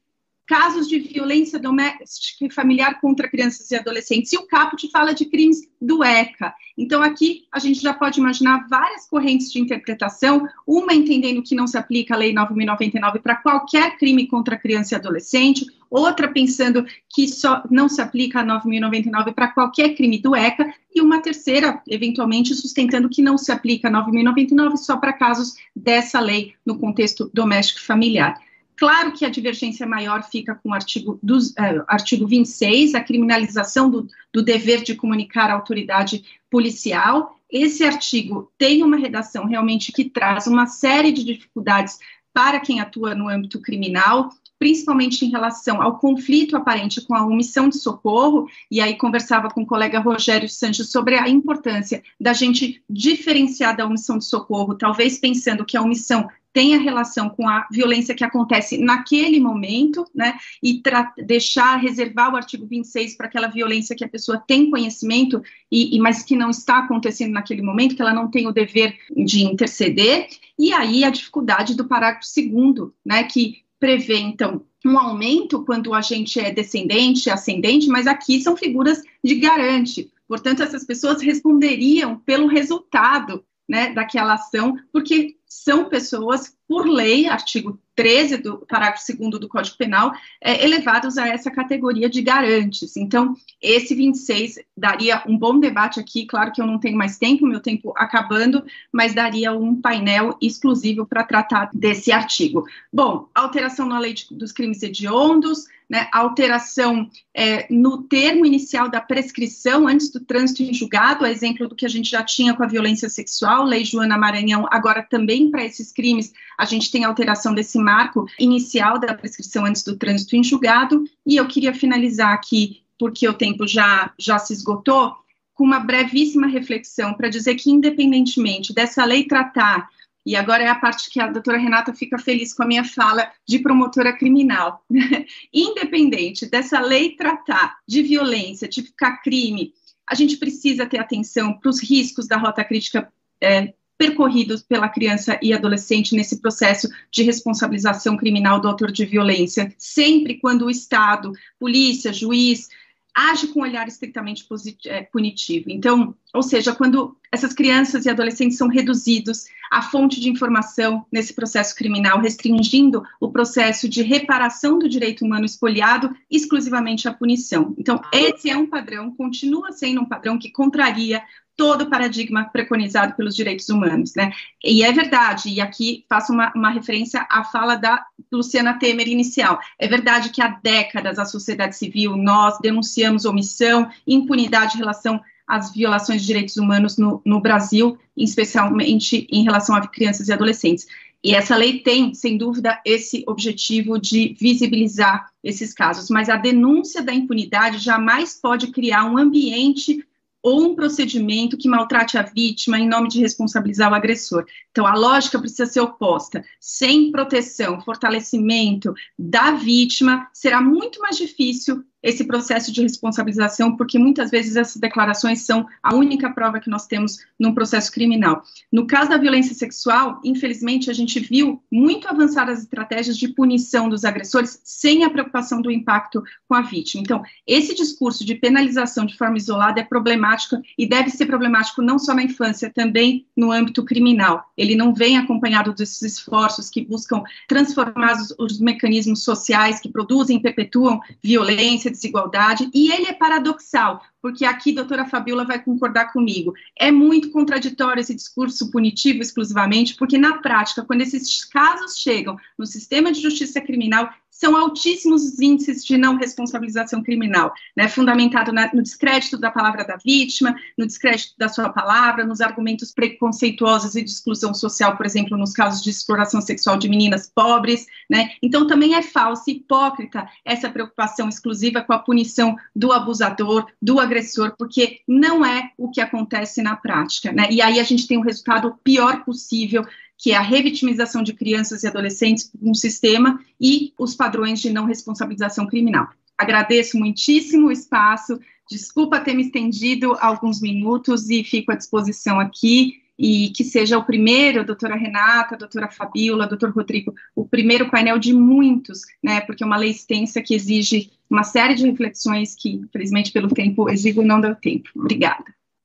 [0.48, 4.32] casos de violência doméstica e familiar contra crianças e adolescentes.
[4.32, 6.54] E o caput fala de crimes do ECA.
[6.76, 11.66] Então, aqui a gente já pode imaginar várias correntes de interpretação, uma entendendo que não
[11.66, 17.28] se aplica a Lei 9.099 para qualquer crime contra criança e adolescente, outra pensando que
[17.28, 22.54] só não se aplica a 9.099 para qualquer crime do ECA, e uma terceira, eventualmente,
[22.54, 27.80] sustentando que não se aplica a 9.099 só para casos dessa lei no contexto doméstico
[27.80, 28.47] e familiar.
[28.78, 33.90] Claro que a divergência maior fica com o artigo, dos, é, artigo 26, a criminalização
[33.90, 37.40] do, do dever de comunicar à autoridade policial.
[37.50, 41.98] Esse artigo tem uma redação realmente que traz uma série de dificuldades
[42.32, 47.68] para quem atua no âmbito criminal, principalmente em relação ao conflito aparente com a omissão
[47.68, 52.82] de socorro, e aí conversava com o colega Rogério Sanches sobre a importância da gente
[52.88, 58.14] diferenciar da omissão de socorro, talvez pensando que a omissão tenha relação com a violência
[58.14, 60.82] que acontece naquele momento, né, e
[61.24, 65.40] deixar, reservar o artigo 26 para aquela violência que a pessoa tem conhecimento,
[65.70, 68.98] e, e, mas que não está acontecendo naquele momento, que ela não tem o dever
[69.14, 70.28] de interceder,
[70.58, 75.94] e aí a dificuldade do parágrafo segundo, né, que prevê, então, um aumento quando o
[75.94, 80.10] agente é descendente, ascendente, mas aqui são figuras de garante.
[80.26, 87.80] Portanto, essas pessoas responderiam pelo resultado né, daquela ação, porque são pessoas, por lei, artigo
[87.96, 92.96] 13 do parágrafo 2 do Código Penal, é, elevados a essa categoria de garantes.
[92.96, 97.46] Então, esse 26 daria um bom debate aqui, claro que eu não tenho mais tempo,
[97.46, 98.62] meu tempo acabando,
[98.92, 102.64] mas daria um painel exclusivo para tratar desse artigo.
[102.92, 109.00] Bom, alteração na lei de, dos crimes hediondos, né, alteração é, no termo inicial da
[109.00, 112.62] prescrição antes do trânsito em julgado, a exemplo do que a gente já tinha com
[112.62, 117.54] a violência sexual, lei Joana Maranhão, agora também para esses crimes a gente tem alteração
[117.54, 122.82] desse marco inicial da prescrição antes do trânsito em julgado, e eu queria finalizar aqui,
[122.98, 125.14] porque o tempo já, já se esgotou,
[125.54, 129.88] com uma brevíssima reflexão para dizer que, independentemente dessa lei tratar
[130.28, 133.32] e agora é a parte que a doutora Renata fica feliz com a minha fala
[133.46, 134.84] de promotora criminal.
[135.50, 139.72] Independente dessa lei tratar de violência, tipificar crime,
[140.06, 145.38] a gente precisa ter atenção para os riscos da rota crítica é, percorridos pela criança
[145.42, 151.32] e adolescente nesse processo de responsabilização criminal do autor de violência, sempre quando o Estado,
[151.58, 152.68] polícia, juiz,
[153.12, 154.46] age com um olhar estritamente
[154.86, 155.68] é, punitivo.
[155.68, 161.34] Então, ou seja, quando essas crianças e adolescentes são reduzidos à fonte de informação nesse
[161.34, 167.74] processo criminal, restringindo o processo de reparação do direito humano espoliado exclusivamente à punição.
[167.78, 171.22] Então, esse é um padrão, continua sendo um padrão que contraria
[171.56, 174.32] todo o paradigma preconizado pelos direitos humanos, né?
[174.62, 179.58] E é verdade, e aqui faço uma, uma, referência à fala da Luciana Temer inicial.
[179.76, 185.72] É verdade que há décadas a sociedade civil, nós denunciamos omissão, impunidade em relação às
[185.72, 190.86] violações de direitos humanos no, no Brasil, especialmente em relação a crianças e adolescentes.
[191.24, 197.02] E essa lei tem, sem dúvida, esse objetivo de visibilizar esses casos, mas a denúncia
[197.02, 200.04] da impunidade jamais pode criar um ambiente
[200.40, 204.46] ou um procedimento que maltrate a vítima em nome de responsabilizar o agressor.
[204.70, 206.44] Então, a lógica precisa ser oposta.
[206.60, 214.30] Sem proteção, fortalecimento da vítima, será muito mais difícil esse processo de responsabilização, porque muitas
[214.30, 218.42] vezes essas declarações são a única prova que nós temos num processo criminal.
[218.72, 223.88] No caso da violência sexual, infelizmente, a gente viu muito avançar as estratégias de punição
[223.88, 227.02] dos agressores sem a preocupação do impacto com a vítima.
[227.02, 231.98] Então, esse discurso de penalização de forma isolada é problemático e deve ser problemático não
[231.98, 234.44] só na infância, também no âmbito criminal.
[234.56, 240.36] Ele não vem acompanhado desses esforços que buscam transformar os, os mecanismos sociais que produzem
[240.36, 246.12] e perpetuam violência desigualdade, e ele é paradoxal, porque aqui a doutora Fabiola vai concordar
[246.12, 246.54] comigo.
[246.78, 252.66] É muito contraditório esse discurso punitivo exclusivamente, porque na prática, quando esses casos chegam no
[252.66, 258.70] sistema de justiça criminal, são altíssimos os índices de não responsabilização criminal, né, fundamentado na,
[258.72, 264.02] no descrédito da palavra da vítima, no descrédito da sua palavra, nos argumentos preconceituosos e
[264.02, 268.66] de exclusão social, por exemplo, nos casos de exploração sexual de meninas pobres, né, então
[268.66, 275.00] também é falsa hipócrita essa preocupação exclusiva com a punição do abusador, do agressor, porque
[275.08, 278.78] não é o que acontece na prática, né, e aí a gente tem o resultado
[278.84, 279.84] pior possível
[280.18, 284.84] que é a revitimização de crianças e adolescentes no sistema e os padrões de não
[284.84, 286.08] responsabilização criminal.
[286.36, 288.38] Agradeço muitíssimo o espaço,
[288.68, 294.04] desculpa ter me estendido alguns minutos e fico à disposição aqui e que seja o
[294.04, 299.66] primeiro, doutora Renata, doutora Fabiola, doutor Rodrigo, o primeiro painel de muitos, né, porque é
[299.66, 304.40] uma lei extensa que exige uma série de reflexões que, infelizmente, pelo tempo exíguo, não
[304.40, 304.88] deu tempo.
[304.94, 305.44] Obrigada.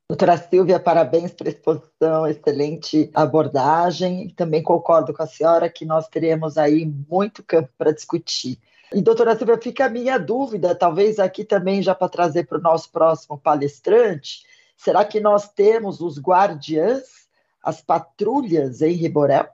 [0.10, 4.30] Doutora Silvia, parabéns pela exposição, excelente abordagem.
[4.36, 8.60] Também concordo com a senhora que nós teremos aí muito campo para discutir.
[8.94, 12.62] E, doutora Silvia, fica a minha dúvida, talvez aqui também já para trazer para o
[12.62, 14.46] nosso próximo palestrante,
[14.78, 17.28] será que nós temos os guardiãs,
[17.64, 19.48] as patrulhas em Riborel?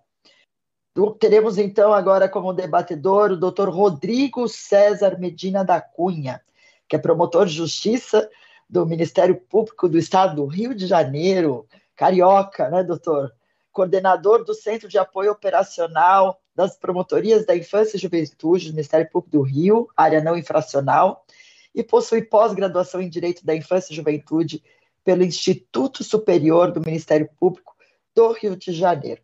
[1.20, 6.41] Teremos então agora como debatedor o doutor Rodrigo César Medina da Cunha,
[6.89, 8.30] que é promotor de justiça
[8.70, 13.34] do Ministério Público do Estado do Rio de Janeiro, carioca, né, doutor?
[13.72, 19.38] Coordenador do Centro de Apoio Operacional das Promotorias da Infância e Juventude do Ministério Público
[19.38, 21.26] do Rio, área não infracional,
[21.74, 24.61] e possui pós-graduação em Direito da Infância e Juventude
[25.03, 27.76] pelo Instituto Superior do Ministério Público
[28.13, 29.22] do Rio de Janeiro.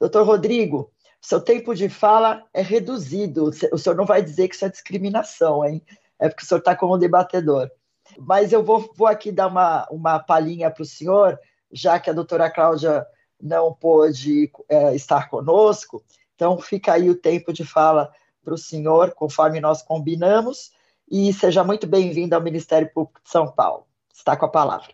[0.00, 0.90] Doutor Rodrigo,
[1.20, 3.50] seu tempo de fala é reduzido.
[3.72, 5.80] O senhor não vai dizer que isso é discriminação, hein?
[6.18, 7.70] É porque o senhor está como debatedor.
[8.18, 11.38] Mas eu vou, vou aqui dar uma, uma palhinha para o senhor,
[11.70, 13.06] já que a doutora Cláudia
[13.40, 16.02] não pôde é, estar conosco.
[16.34, 18.12] Então, fica aí o tempo de fala
[18.44, 20.72] para o senhor, conforme nós combinamos,
[21.10, 23.84] e seja muito bem-vindo ao Ministério Público de São Paulo.
[24.12, 24.88] Está com a palavra.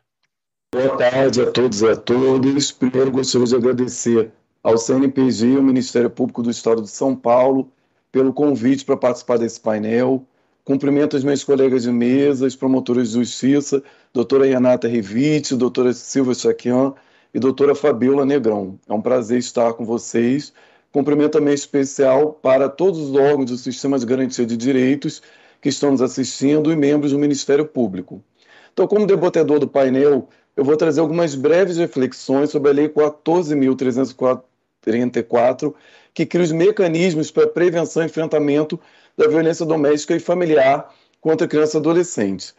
[0.75, 2.73] Boa tarde a todos e a todas.
[2.73, 7.71] Primeiro, gostaria de agradecer ao CNPG, o Ministério Público do Estado de São Paulo,
[8.13, 10.27] pelo convite para participar desse painel.
[10.69, 16.35] Cumprimento as minhas colegas de mesa, as promotoras de justiça, doutora Renata Rivite, doutora Silvia
[16.35, 16.93] Chaquian
[17.33, 18.79] e doutora Fabiola Negrão.
[18.87, 20.53] É um prazer estar com vocês.
[20.93, 25.23] Cumprimento também especial para todos os órgãos do Sistema de Garantia de Direitos
[25.63, 28.23] que estão nos assistindo e membros do Ministério Público.
[28.71, 35.75] Então, como debatedor do painel, eu vou trazer algumas breves reflexões sobre a Lei 14.344,
[36.13, 38.79] que cria os mecanismos para prevenção e enfrentamento
[39.19, 42.55] da violência doméstica e familiar contra crianças e adolescentes.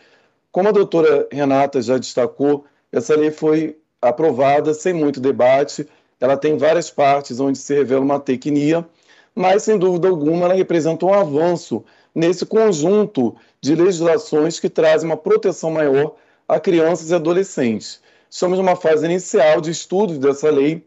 [0.52, 5.88] Como a doutora Renata já destacou, essa lei foi aprovada sem muito debate,
[6.20, 8.86] ela tem várias partes onde se revela uma tecnia,
[9.34, 11.84] mas sem dúvida alguma ela representa um avanço
[12.14, 18.02] nesse conjunto de legislações que trazem uma proteção maior a crianças e adolescentes.
[18.30, 20.86] Estamos numa fase inicial de estudos dessa lei,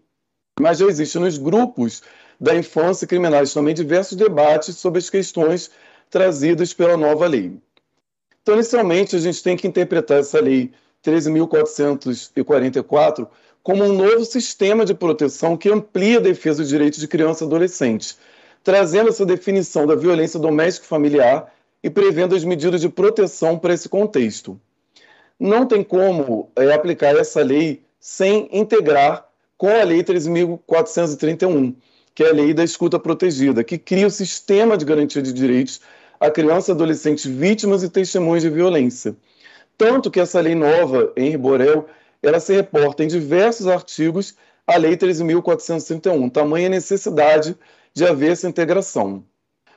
[0.60, 2.02] mas já existem nos grupos
[2.42, 5.70] da infância criminais também diversos debates sobre as questões
[6.10, 7.56] trazidas pela nova lei.
[8.42, 10.72] Então, inicialmente, a gente tem que interpretar essa lei
[11.04, 13.28] 13.444
[13.62, 17.44] como um novo sistema de proteção que amplia a defesa dos direitos de crianças e
[17.44, 18.18] adolescentes,
[18.64, 23.72] trazendo essa definição da violência doméstica e familiar e prevendo as medidas de proteção para
[23.72, 24.60] esse contexto.
[25.38, 31.76] Não tem como é, aplicar essa lei sem integrar com a Lei 13.431,
[32.14, 35.80] que é a Lei da Escuta Protegida, que cria o sistema de garantia de direitos
[36.20, 39.16] a crianças e adolescentes vítimas e testemunhas de violência.
[39.76, 41.86] Tanto que essa lei nova, Henri Borel,
[42.22, 47.56] ela se reporta em diversos artigos à Lei 13.431, tamanha necessidade
[47.92, 49.24] de haver essa integração.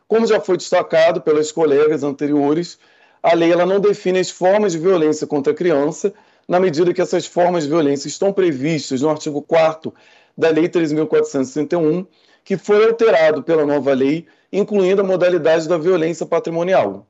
[0.07, 2.77] Como já foi destacado pelas colegas anteriores,
[3.23, 6.13] a lei ela não define as formas de violência contra a criança,
[6.47, 9.91] na medida que essas formas de violência estão previstas no artigo 4
[10.37, 12.05] da Lei 3.461,
[12.45, 17.07] que foi alterado pela nova lei, incluindo a modalidade da violência patrimonial.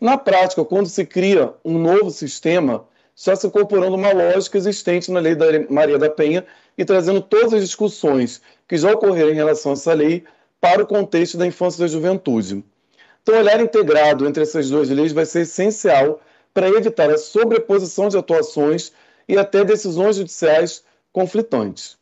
[0.00, 2.84] Na prática, quando se cria um novo sistema,
[3.14, 6.44] está se incorporando uma lógica existente na lei da Maria da Penha
[6.76, 10.24] e trazendo todas as discussões que já ocorreram em relação a essa lei
[10.60, 12.64] para o contexto da infância e da juventude.
[13.22, 16.20] Então, olhar integrado entre essas duas leis vai ser essencial
[16.52, 18.92] para evitar a sobreposição de atuações
[19.28, 20.82] e até decisões judiciais
[21.12, 21.97] conflitantes.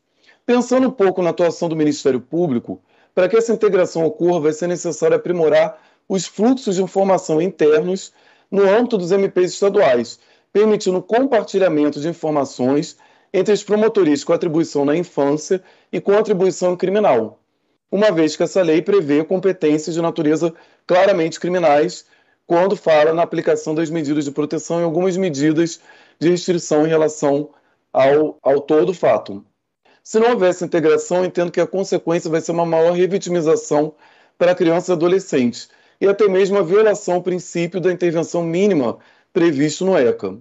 [0.47, 2.81] Pensando um pouco na atuação do Ministério Público,
[3.13, 5.77] para que essa integração ocorra, vai ser necessário aprimorar
[6.09, 8.13] os fluxos de informação internos
[8.49, 10.21] no âmbito dos MPs estaduais,
[10.53, 12.97] permitindo o compartilhamento de informações
[13.35, 15.61] entre as promotorias com atribuição na infância
[15.93, 17.41] e com atribuição criminal,
[17.91, 20.55] uma vez que essa lei prevê competências de natureza
[20.87, 22.07] claramente criminais
[22.47, 25.81] quando fala na aplicação das medidas de proteção e algumas medidas
[26.21, 27.51] de restrição em relação
[27.93, 29.45] ao ao todo fato.
[30.07, 33.93] Se não houvesse integração, entendo que a consequência vai ser uma maior revitimização
[34.39, 35.69] para crianças e adolescentes
[36.01, 38.99] e até mesmo a violação ao princípio da intervenção mínima
[39.33, 40.39] previsto no ECA.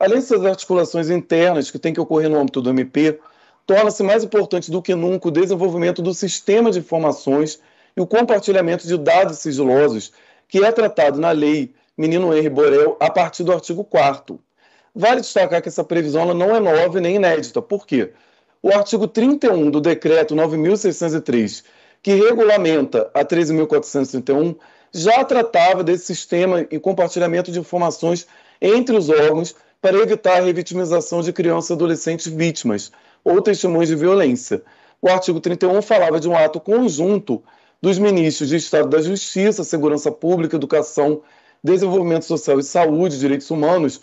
[0.00, 3.20] Além dessas articulações internas que têm que ocorrer no âmbito do MP,
[3.66, 7.60] torna-se mais importante do que nunca o desenvolvimento do sistema de informações
[7.94, 10.14] e o compartilhamento de dados sigilosos,
[10.48, 14.40] que é tratado na lei Menino Henri Borel a partir do artigo 4
[14.94, 17.60] Vale destacar que essa previsão não é nova nem inédita.
[17.60, 18.14] Por quê?
[18.62, 21.64] O artigo 31 do decreto 9603,
[22.00, 24.56] que regulamenta a 13.431,
[24.92, 28.24] já tratava desse sistema e compartilhamento de informações
[28.60, 32.92] entre os órgãos para evitar a revitimização de crianças e adolescentes vítimas
[33.24, 34.62] ou testemunhas de violência.
[35.00, 37.42] O artigo 31 falava de um ato conjunto
[37.80, 41.22] dos ministros de Estado da Justiça, Segurança Pública, Educação,
[41.64, 44.02] Desenvolvimento Social e Saúde, Direitos Humanos,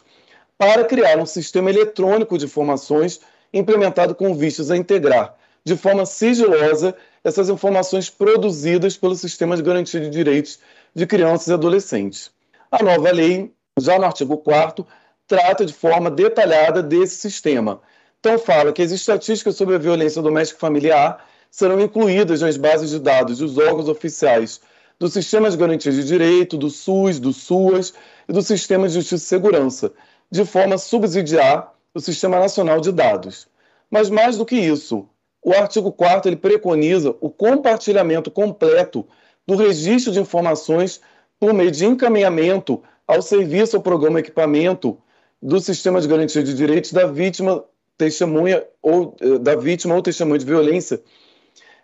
[0.57, 3.22] para criar um sistema eletrônico de informações
[3.54, 10.00] implementado com vistas a integrar de forma sigilosa essas informações produzidas pelo Sistema de Garantia
[10.00, 10.60] de Direitos
[10.95, 12.32] de Crianças e Adolescentes.
[12.72, 14.86] A nova lei, já no artigo 4
[15.28, 17.82] trata de forma detalhada desse sistema.
[18.20, 23.00] Então, fala que as estatísticas sobre a violência doméstica familiar serão incluídas nas bases de
[23.00, 24.60] dados dos órgãos oficiais
[24.97, 27.93] do Sistema de Garantia de Direito, do SUS, do SUAS
[28.28, 29.93] e do Sistema de Justiça e Segurança,
[30.32, 33.48] de forma a subsidiar o Sistema Nacional de Dados.
[33.90, 35.08] Mas mais do que isso,
[35.44, 39.08] o artigo 4 ele preconiza o compartilhamento completo
[39.48, 41.02] do registro de informações
[41.40, 44.98] por meio de encaminhamento ao serviço ou programa equipamento
[45.42, 47.64] do sistema de garantia de direitos da vítima
[47.98, 51.02] testemunha ou eh, da vítima ou testemunha de violência.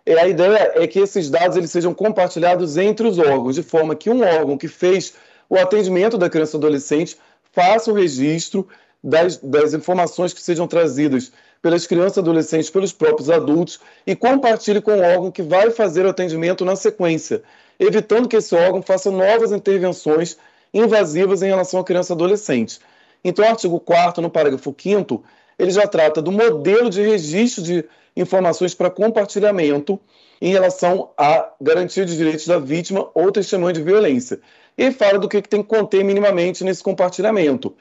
[0.06, 3.96] E a ideia é que esses dados eles sejam compartilhados entre os órgãos, de forma
[3.96, 5.14] que um órgão que fez
[5.48, 7.16] o atendimento da criança ou adolescente
[7.52, 8.68] faça o registro
[9.02, 11.32] das, das informações que sejam trazidas
[11.62, 16.04] pelas crianças e adolescentes, pelos próprios adultos, e compartilhe com o órgão que vai fazer
[16.06, 17.42] o atendimento na sequência,
[17.78, 20.36] evitando que esse órgão faça novas intervenções
[20.72, 22.80] invasivas em relação à criança e adolescente.
[23.24, 25.24] Então, o artigo 4 no parágrafo 5
[25.58, 27.84] ele já trata do modelo de registro de
[28.14, 29.98] informações para compartilhamento
[30.40, 34.38] em relação à garantia de direitos da vítima ou testemunha de violência.
[34.76, 37.74] E fala do que tem que conter minimamente nesse compartilhamento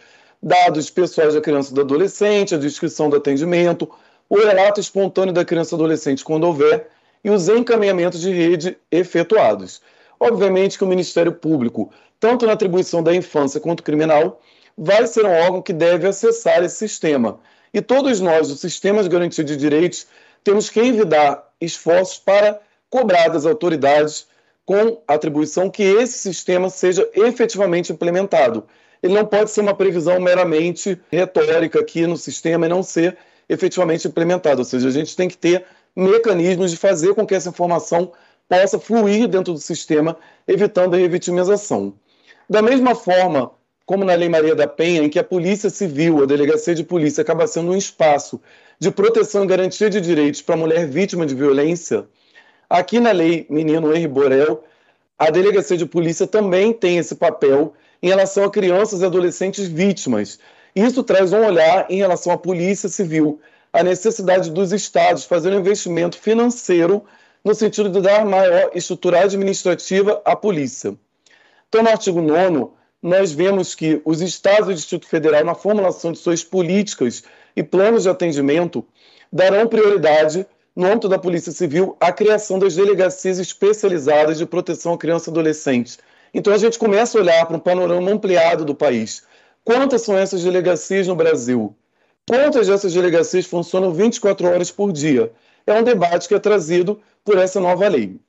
[0.46, 3.90] dados pessoais da criança e do adolescente, a descrição do atendimento,
[4.30, 6.88] o relato espontâneo da criança e adolescente quando houver
[7.24, 9.82] e os encaminhamentos de rede efetuados.
[10.20, 14.40] Obviamente que o Ministério Público, tanto na atribuição da infância quanto criminal,
[14.78, 17.40] vai ser um órgão que deve acessar esse sistema.
[17.74, 20.06] E todos nós, do Sistema de Garantia de Direitos,
[20.44, 24.28] temos que envidar esforços para cobrar das autoridades
[24.64, 28.64] com atribuição que esse sistema seja efetivamente implementado
[29.06, 33.16] ele não pode ser uma previsão meramente retórica aqui no sistema e não ser
[33.48, 34.58] efetivamente implementado.
[34.62, 35.64] Ou seja, a gente tem que ter
[35.96, 38.12] mecanismos de fazer com que essa informação
[38.50, 41.94] possa fluir dentro do sistema, evitando a revitimização.
[42.50, 43.52] Da mesma forma,
[43.86, 47.22] como na Lei Maria da Penha, em que a Polícia Civil, a Delegacia de Polícia,
[47.22, 48.42] acaba sendo um espaço
[48.80, 52.08] de proteção e garantia de direitos para a mulher vítima de violência,
[52.68, 54.64] aqui na Lei Menino Henri Borel,
[55.16, 57.76] a Delegacia de Polícia também tem esse papel
[58.06, 60.38] em relação a crianças e adolescentes vítimas.
[60.76, 63.40] Isso traz um olhar em relação à Polícia Civil,
[63.74, 67.04] a necessidade dos estados fazerem um investimento financeiro
[67.44, 70.96] no sentido de dar maior estrutura administrativa à polícia.
[71.68, 72.68] Então, no artigo 9
[73.02, 77.24] nós vemos que os estados e o Distrito Federal, na formulação de suas políticas
[77.56, 78.86] e planos de atendimento,
[79.34, 80.46] darão prioridade,
[80.76, 85.32] no âmbito da Polícia Civil, à criação das delegacias especializadas de proteção à criança e
[85.32, 85.98] adolescente.
[86.38, 89.24] Então, a gente começa a olhar para um panorama ampliado do país.
[89.64, 91.74] Quantas são essas delegacias no Brasil?
[92.28, 95.32] Quantas dessas delegacias funcionam 24 horas por dia?
[95.66, 98.20] É um debate que é trazido por essa nova lei.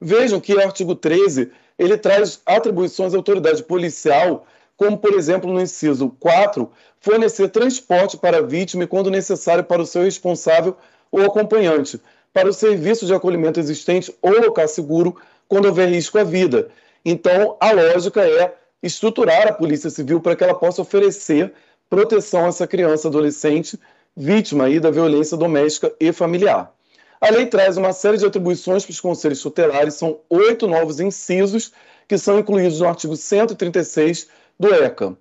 [0.00, 4.44] Vejam que o artigo 13 ele traz atribuições à autoridade policial,
[4.76, 9.86] como, por exemplo, no inciso 4, fornecer transporte para a vítima quando necessário para o
[9.86, 10.76] seu responsável
[11.12, 12.00] ou acompanhante,
[12.32, 16.68] para o serviço de acolhimento existente ou local seguro quando houver risco à vida.
[17.04, 21.52] Então, a lógica é estruturar a Polícia Civil para que ela possa oferecer
[21.88, 23.78] proteção a essa criança adolescente
[24.16, 26.72] vítima aí da violência doméstica e familiar.
[27.20, 31.72] A lei traz uma série de atribuições para os conselhos tutelares, são oito novos incisos
[32.08, 34.28] que são incluídos no artigo 136
[34.58, 35.16] do ECA.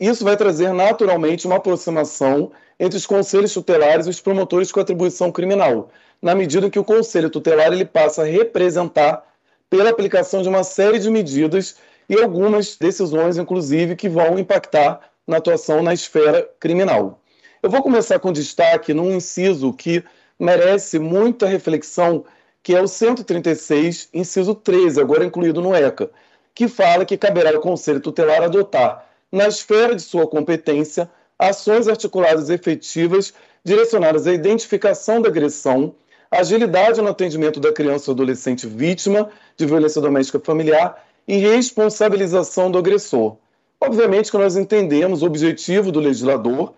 [0.00, 5.30] Isso vai trazer naturalmente uma aproximação entre os conselhos tutelares e os promotores com atribuição
[5.30, 9.24] criminal, na medida que o conselho tutelar ele passa a representar
[9.68, 11.76] pela aplicação de uma série de medidas
[12.08, 17.20] e algumas decisões, inclusive, que vão impactar na atuação na esfera criminal.
[17.62, 20.04] Eu vou começar com destaque num inciso que
[20.38, 22.24] merece muita reflexão,
[22.62, 26.10] que é o 136, inciso 13, agora incluído no ECA,
[26.54, 32.50] que fala que caberá ao Conselho Tutelar adotar, na esfera de sua competência, ações articuladas
[32.50, 33.34] efetivas
[33.64, 35.94] direcionadas à identificação da agressão,
[36.40, 42.78] agilidade no atendimento da criança ou adolescente vítima de violência doméstica familiar e responsabilização do
[42.78, 43.36] agressor.
[43.80, 46.74] Obviamente que nós entendemos o objetivo do legislador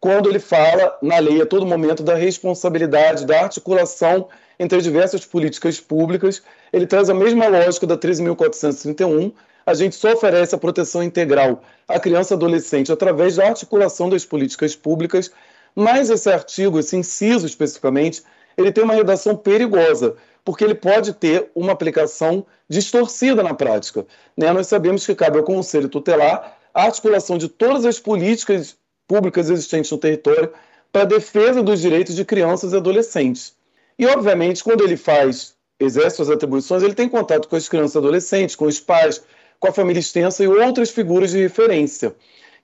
[0.00, 4.28] quando ele fala na lei a todo momento da responsabilidade, da articulação
[4.58, 6.42] entre diversas políticas públicas.
[6.72, 9.32] Ele traz a mesma lógica da 13.431.
[9.66, 14.24] A gente só oferece a proteção integral à criança e adolescente através da articulação das
[14.24, 15.30] políticas públicas,
[15.74, 18.22] mas esse artigo, esse inciso especificamente,
[18.58, 24.04] ele tem uma redação perigosa, porque ele pode ter uma aplicação distorcida na prática.
[24.36, 24.52] Né?
[24.52, 29.90] Nós sabemos que cabe ao Conselho Tutelar a articulação de todas as políticas públicas existentes
[29.92, 30.52] no território
[30.92, 33.54] para a defesa dos direitos de crianças e adolescentes.
[33.96, 37.98] E, obviamente, quando ele faz, exerce suas atribuições, ele tem contato com as crianças e
[37.98, 39.22] adolescentes, com os pais,
[39.60, 42.14] com a família extensa e outras figuras de referência.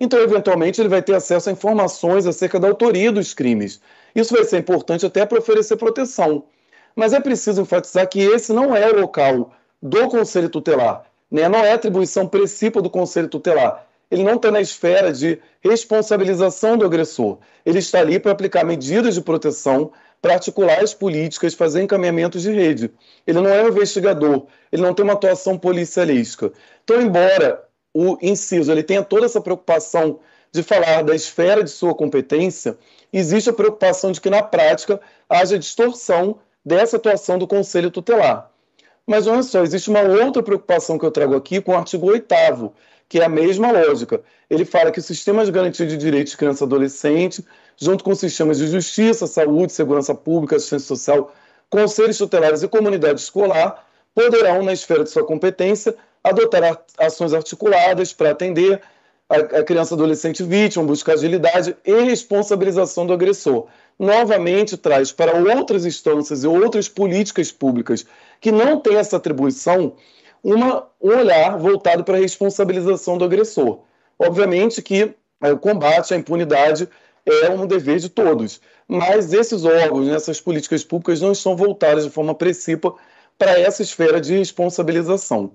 [0.00, 3.80] Então, eventualmente, ele vai ter acesso a informações acerca da autoria dos crimes.
[4.14, 6.44] Isso vai ser importante até para oferecer proteção.
[6.94, 9.52] Mas é preciso enfatizar que esse não é o local
[9.82, 11.48] do Conselho Tutelar, né?
[11.48, 16.84] não é atribuição principal do Conselho Tutelar ele não está na esfera de responsabilização do
[16.84, 17.38] agressor.
[17.64, 22.50] Ele está ali para aplicar medidas de proteção, para articular as políticas, fazer encaminhamentos de
[22.50, 22.90] rede.
[23.26, 26.52] Ele não é um investigador, ele não tem uma atuação policialística.
[26.82, 27.62] Então, embora
[27.92, 30.20] o inciso ele tenha toda essa preocupação
[30.54, 32.78] de falar da esfera de sua competência,
[33.12, 38.48] existe a preocupação de que, na prática, haja distorção dessa atuação do Conselho Tutelar.
[39.04, 42.72] Mas olha só, existe uma outra preocupação que eu trago aqui com o artigo 8
[43.08, 44.22] que é a mesma lógica.
[44.48, 47.44] Ele fala que o sistema de garantia de direitos de criança e adolescente,
[47.76, 51.34] junto com os sistemas de justiça, saúde, segurança pública, assistência social,
[51.68, 53.84] conselhos tutelares e comunidade escolar,
[54.14, 58.80] poderão, na esfera de sua competência, adotar ações articuladas para atender
[59.34, 63.66] a, criança adolescente vítima, buscar agilidade e responsabilização do agressor.
[63.98, 68.04] Novamente traz para outras instâncias e outras políticas públicas
[68.40, 69.94] que não têm essa atribuição
[70.42, 73.80] uma, um olhar voltado para a responsabilização do agressor.
[74.18, 76.88] Obviamente que é, o combate à impunidade
[77.24, 82.10] é um dever de todos, mas esses órgãos, essas políticas públicas não estão voltadas de
[82.10, 82.96] forma precípua
[83.38, 85.52] para essa esfera de responsabilização.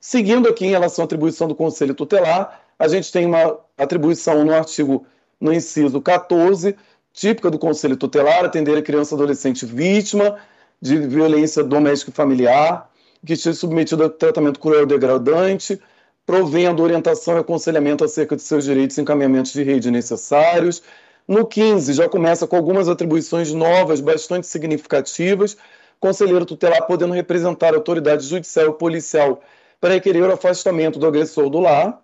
[0.00, 4.52] Seguindo aqui em relação à atribuição do Conselho Tutelar, a gente tem uma atribuição no
[4.52, 5.06] artigo,
[5.40, 6.74] no inciso 14,
[7.12, 10.36] típica do Conselho Tutelar, atender a criança e adolescente vítima
[10.80, 12.90] de violência doméstica e familiar,
[13.24, 15.80] que esteja submetido a tratamento cruel degradante,
[16.26, 20.82] provendo orientação e aconselhamento acerca de seus direitos e encaminhamentos de rede necessários.
[21.28, 25.56] No 15, já começa com algumas atribuições novas bastante significativas,
[26.00, 29.40] conselheiro tutelar podendo representar a autoridade judicial e policial
[29.80, 32.01] para requerer o afastamento do agressor do lar.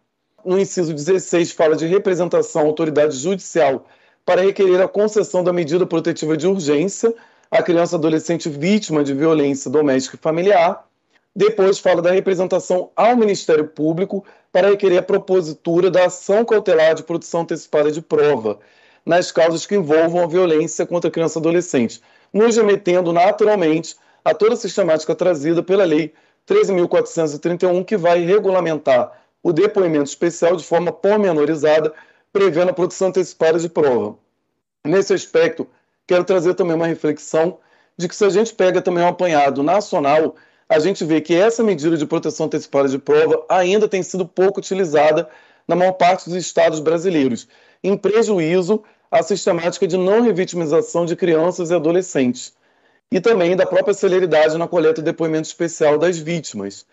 [0.48, 3.84] No inciso 16, fala de representação à autoridade judicial
[4.24, 7.14] para requerer a concessão da medida protetiva de urgência
[7.50, 10.88] à criança adolescente vítima de violência doméstica e familiar.
[11.36, 17.02] Depois fala da representação ao Ministério Público para requerer a propositura da ação cautelar de
[17.02, 18.58] produção antecipada de prova
[19.04, 22.00] nas causas que envolvam a violência contra a criança e adolescente,
[22.32, 26.14] nos remetendo naturalmente a toda a sistemática trazida pela Lei
[26.48, 31.92] 13.431, que vai regulamentar o depoimento especial de forma pormenorizada,
[32.32, 34.16] prevendo a produção antecipada de prova.
[34.84, 35.66] Nesse aspecto,
[36.06, 37.58] quero trazer também uma reflexão
[37.96, 40.36] de que se a gente pega também um apanhado nacional,
[40.68, 44.60] a gente vê que essa medida de proteção antecipada de prova ainda tem sido pouco
[44.60, 45.28] utilizada
[45.66, 47.48] na maior parte dos estados brasileiros,
[47.82, 52.54] em prejuízo à sistemática de não revitimização de crianças e adolescentes,
[53.10, 56.86] e também da própria celeridade na coleta e depoimento especial das vítimas.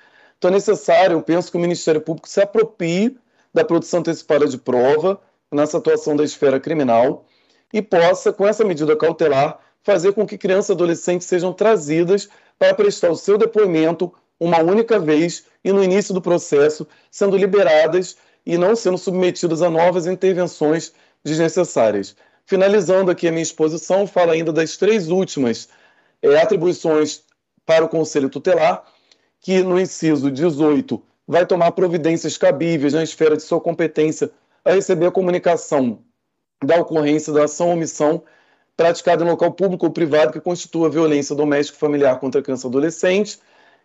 [0.46, 3.18] Então é necessário, eu penso que o Ministério Público se aproprie
[3.52, 5.20] da produção antecipada de prova
[5.52, 7.26] nessa atuação da esfera criminal
[7.74, 12.30] e possa, com essa medida cautelar, fazer com que crianças e adolescentes sejam trazidas
[12.60, 18.16] para prestar o seu depoimento uma única vez e no início do processo, sendo liberadas
[18.46, 20.94] e não sendo submetidas a novas intervenções
[21.24, 22.16] desnecessárias.
[22.46, 25.70] Finalizando aqui a minha exposição, falo ainda das três últimas
[26.22, 27.24] é, atribuições
[27.66, 28.86] para o Conselho Tutelar,
[29.46, 34.32] que no inciso 18 vai tomar providências cabíveis na esfera de sua competência
[34.66, 36.00] a receber a comunicação
[36.64, 38.24] da ocorrência da ação ou omissão
[38.76, 43.38] praticada em local público ou privado que constitua violência doméstica familiar contra criança ou adolescente,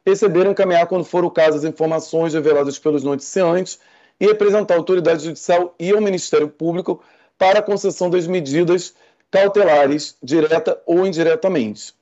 [0.06, 3.78] receber e encaminhar, quando for o caso, as informações reveladas pelos noticiantes
[4.18, 7.04] e representar a autoridade judicial e o Ministério Público
[7.36, 8.94] para a concessão das medidas
[9.30, 11.94] cautelares, direta ou indiretamente.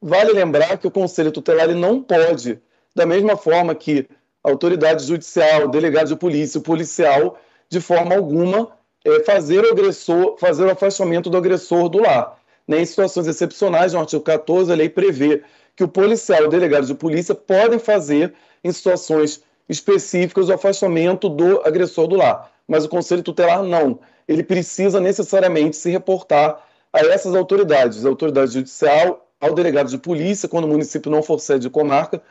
[0.00, 2.62] Vale lembrar que o Conselho Tutelar não pode,
[2.94, 4.06] da mesma forma que
[4.42, 7.38] a autoridade judicial, delegado de polícia, o policial,
[7.68, 8.70] de forma alguma,
[9.04, 12.38] é, fazer o agressor, fazer o afastamento do agressor do lar.
[12.66, 12.80] Né?
[12.80, 15.42] Em situações excepcionais, no artigo 14, a lei prevê
[15.74, 18.32] que o policial e o delegado de polícia podem fazer,
[18.62, 22.50] em situações específicas, o afastamento do agressor do lar.
[22.66, 23.98] Mas o Conselho Tutelar não.
[24.26, 30.48] Ele precisa necessariamente se reportar a essas autoridades, a autoridade judicial, ao delegado de polícia,
[30.48, 32.22] quando o município não for sede de comarca,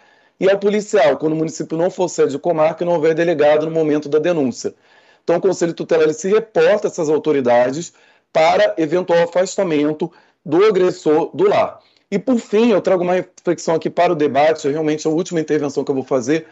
[0.43, 3.65] e ao policial, quando o município não for sede de comarca e não houver delegado
[3.65, 4.75] no momento da denúncia.
[5.23, 7.93] Então, o Conselho Tutelar se reporta a essas autoridades
[8.33, 10.11] para eventual afastamento
[10.45, 11.79] do agressor do lar.
[12.11, 15.81] E, por fim, eu trago uma reflexão aqui para o debate, realmente a última intervenção
[15.81, 16.45] que eu vou fazer,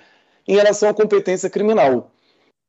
[0.48, 2.12] em relação à competência criminal.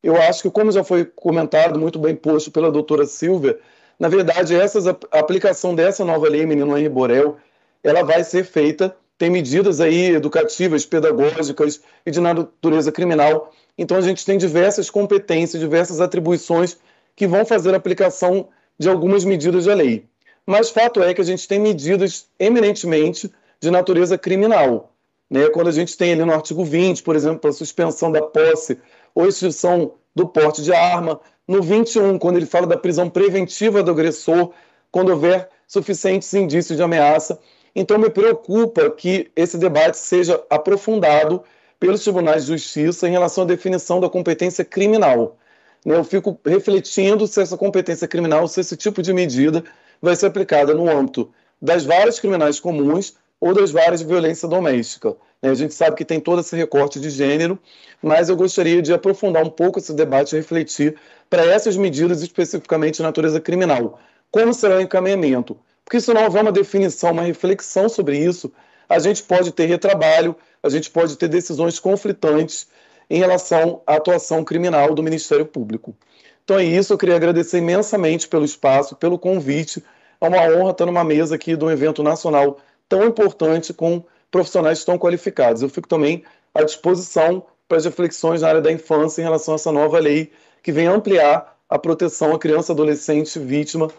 [0.03, 3.61] Eu acho que, como já foi comentado, muito bem posto pela doutora Silvia,
[3.97, 7.37] na verdade, essa, a aplicação dessa nova lei, Menino Henri Borel,
[7.85, 14.01] ela vai ser feita, tem medidas aí educativas, pedagógicas e de natureza criminal então, a
[14.01, 16.77] gente tem diversas competências, diversas atribuições
[17.17, 18.49] que vão fazer a aplicação
[18.79, 20.05] de algumas medidas da lei.
[20.47, 24.93] Mas fato é que a gente tem medidas eminentemente de natureza criminal.
[25.31, 25.49] Né?
[25.49, 28.79] Quando a gente tem ali no artigo 20, por exemplo, a suspensão da posse
[29.15, 31.21] ou extinção do porte de arma.
[31.49, 34.53] No 21, quando ele fala da prisão preventiva do agressor,
[34.91, 37.39] quando houver suficientes indícios de ameaça.
[37.75, 41.43] Então, me preocupa que esse debate seja aprofundado
[41.81, 45.37] pelos tribunais de justiça em relação à definição da competência criminal.
[45.85, 49.65] Né, eu fico refletindo se essa competência criminal, se esse tipo de medida
[50.01, 55.17] vai ser aplicada no âmbito das várias criminais comuns ou das várias de violência doméstica.
[55.43, 57.59] Né, a gente sabe que tem todo esse recorte de gênero,
[58.01, 60.95] mas eu gostaria de aprofundar um pouco esse debate e refletir
[61.29, 63.99] para essas medidas especificamente de natureza criminal.
[64.31, 65.59] Como será o encaminhamento?
[65.93, 68.51] Porque se não houver uma definição, uma reflexão sobre isso,
[68.89, 72.67] a gente pode ter retrabalho, a gente pode ter decisões conflitantes
[73.11, 75.95] em relação à atuação criminal do Ministério Público.
[76.43, 79.85] Então é isso, eu queria agradecer imensamente pelo espaço, pelo convite.
[80.19, 82.57] É uma honra estar numa mesa aqui de um evento nacional
[82.89, 85.61] tão importante com profissionais tão qualificados.
[85.61, 86.25] Eu fico também
[86.55, 90.33] à disposição para as reflexões na área da infância em relação a essa nova lei
[90.63, 93.91] que vem ampliar a proteção à criança, adolescente, vítima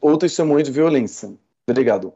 [0.00, 1.32] ou testemunha de violência.
[1.68, 2.12] Obrigado.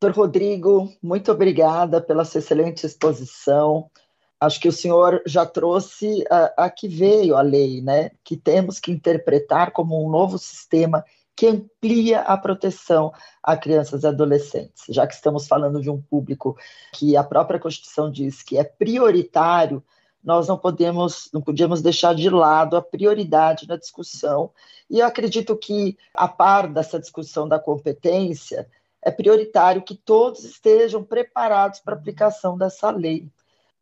[0.00, 3.90] Doutor Rodrigo, muito obrigada pela sua excelente exposição.
[4.38, 8.10] Acho que o senhor já trouxe a, a que veio a lei, né?
[8.22, 11.02] Que temos que interpretar como um novo sistema
[11.36, 13.12] que amplia a proteção
[13.42, 16.56] a crianças e adolescentes, já que estamos falando de um público
[16.92, 19.82] que a própria Constituição diz que é prioritário
[20.24, 24.50] nós não podemos, não podíamos deixar de lado a prioridade na discussão.
[24.88, 28.66] E eu acredito que, a par dessa discussão da competência,
[29.02, 33.28] é prioritário que todos estejam preparados para a aplicação dessa lei.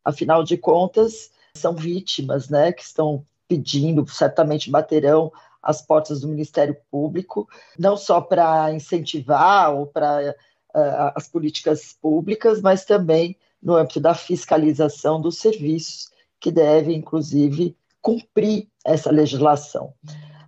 [0.03, 6.75] Afinal de contas, são vítimas, né, que estão pedindo, certamente baterão às portas do Ministério
[6.91, 7.47] Público,
[7.79, 10.35] não só para incentivar ou para
[10.75, 16.11] uh, as políticas públicas, mas também no âmbito da fiscalização dos serviços
[16.43, 19.93] que devem, inclusive, cumprir essa legislação.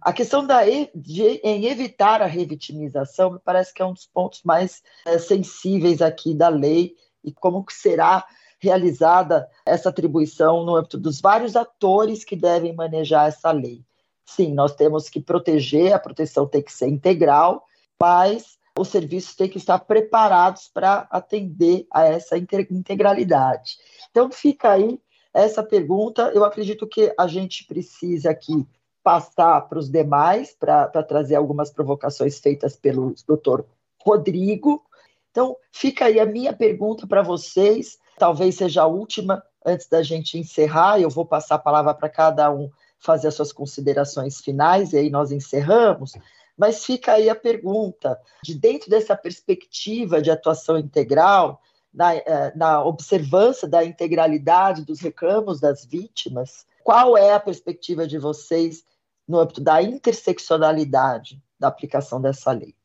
[0.01, 0.59] A questão da,
[0.93, 6.01] de, em evitar a revitimização me parece que é um dos pontos mais é, sensíveis
[6.01, 8.25] aqui da lei e como que será
[8.59, 13.81] realizada essa atribuição no âmbito dos vários atores que devem manejar essa lei.
[14.25, 17.65] Sim, nós temos que proteger, a proteção tem que ser integral,
[17.97, 23.77] mas os serviços têm que estar preparados para atender a essa integralidade.
[24.11, 24.99] Então, fica aí
[25.35, 28.65] essa pergunta, eu acredito que a gente precisa aqui
[29.03, 33.65] passar para os demais, para trazer algumas provocações feitas pelo doutor
[34.01, 34.81] Rodrigo.
[35.29, 40.39] Então, fica aí a minha pergunta para vocês, talvez seja a última, antes da gente
[40.39, 44.97] encerrar, eu vou passar a palavra para cada um fazer as suas considerações finais, e
[44.97, 46.13] aí nós encerramos.
[46.57, 51.61] Mas fica aí a pergunta: de dentro dessa perspectiva de atuação integral,
[51.95, 58.19] na, eh, na observância da integralidade dos reclamos das vítimas, qual é a perspectiva de
[58.19, 58.83] vocês
[59.27, 62.75] no âmbito da interseccionalidade da aplicação dessa lei?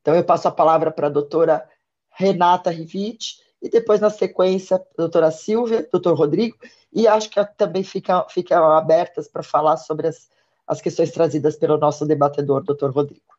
[0.00, 1.68] Então, eu passo a palavra para a doutora
[2.10, 6.56] Renata Rivit, e depois, na sequência, a doutora Silvia, doutor Rodrigo,
[6.92, 10.28] e acho que também ficam, ficam abertas para falar sobre as,
[10.66, 13.31] as questões trazidas pelo nosso debatedor, doutor Rodrigo.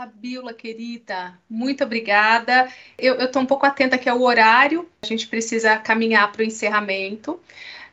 [0.00, 2.72] Fabiola, querida, muito obrigada.
[2.96, 7.38] Eu estou um pouco atenta aqui ao horário, a gente precisa caminhar para o encerramento.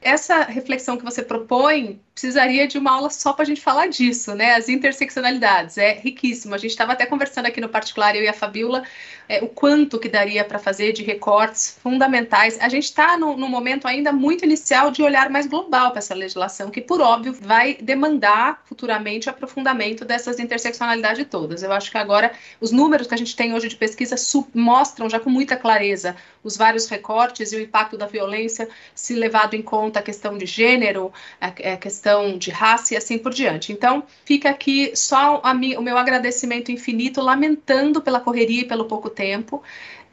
[0.01, 4.33] Essa reflexão que você propõe precisaria de uma aula só para a gente falar disso,
[4.33, 4.55] né?
[4.55, 6.55] As interseccionalidades, é riquíssimo.
[6.55, 8.81] A gente estava até conversando aqui no particular, eu e a Fabiola,
[9.29, 12.57] é, o quanto que daria para fazer de recortes fundamentais.
[12.59, 16.71] A gente está num, momento ainda muito inicial de olhar mais global para essa legislação,
[16.71, 21.61] que, por óbvio, vai demandar futuramente o aprofundamento dessas interseccionalidades todas.
[21.61, 24.15] Eu acho que agora os números que a gente tem hoje de pesquisa
[24.55, 26.15] mostram já com muita clareza
[26.47, 30.45] os vários recortes e o impacto da violência, se levado em conta a questão de
[30.45, 33.71] gênero, a, questão questão de raça e assim por diante.
[33.71, 39.09] Então, fica aqui só mi, o meu agradecimento infinito, lamentando pela correria e pelo pouco
[39.09, 39.61] tempo.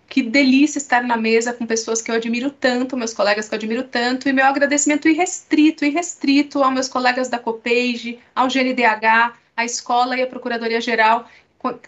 [0.09, 3.57] Que delícia estar na mesa com pessoas que eu admiro tanto, meus colegas que eu
[3.57, 9.65] admiro tanto, e meu agradecimento irrestrito, irrestrito aos meus colegas da COPEIGE, ao GNDH, à
[9.65, 11.29] escola e à Procuradoria-Geral,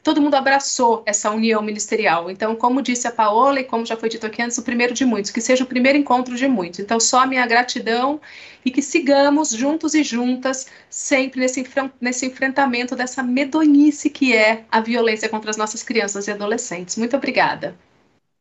[0.02, 2.30] todo mundo abraçou essa união ministerial.
[2.30, 5.04] Então, como disse a Paola e como já foi dito aqui antes, o primeiro de
[5.04, 6.80] muitos, que seja o primeiro encontro de muitos.
[6.80, 8.20] Então, só a minha gratidão
[8.64, 11.64] e que sigamos juntos e juntas sempre nesse,
[12.00, 16.96] nesse enfrentamento dessa medonhice que é a violência contra as nossas crianças e adolescentes.
[16.96, 17.74] Muito obrigada.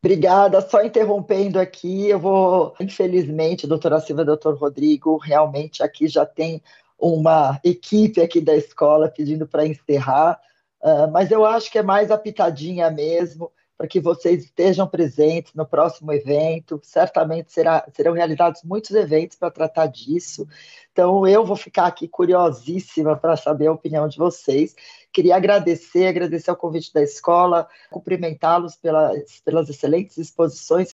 [0.02, 0.60] Obrigada.
[0.60, 6.62] Só interrompendo aqui, eu vou, infelizmente, doutora Silva e doutor Rodrigo, realmente aqui já tem
[6.98, 10.40] uma equipe aqui da escola pedindo para encerrar.
[10.86, 15.52] Uh, mas eu acho que é mais a pitadinha mesmo, para que vocês estejam presentes
[15.52, 16.80] no próximo evento.
[16.84, 20.46] Certamente será, serão realizados muitos eventos para tratar disso.
[20.92, 24.76] Então, eu vou ficar aqui curiosíssima para saber a opinião de vocês.
[25.12, 30.90] Queria agradecer, agradecer o convite da escola, cumprimentá-los pelas, pelas excelentes exposições.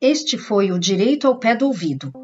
[0.00, 2.23] Este foi o Direito ao Pé do Ouvido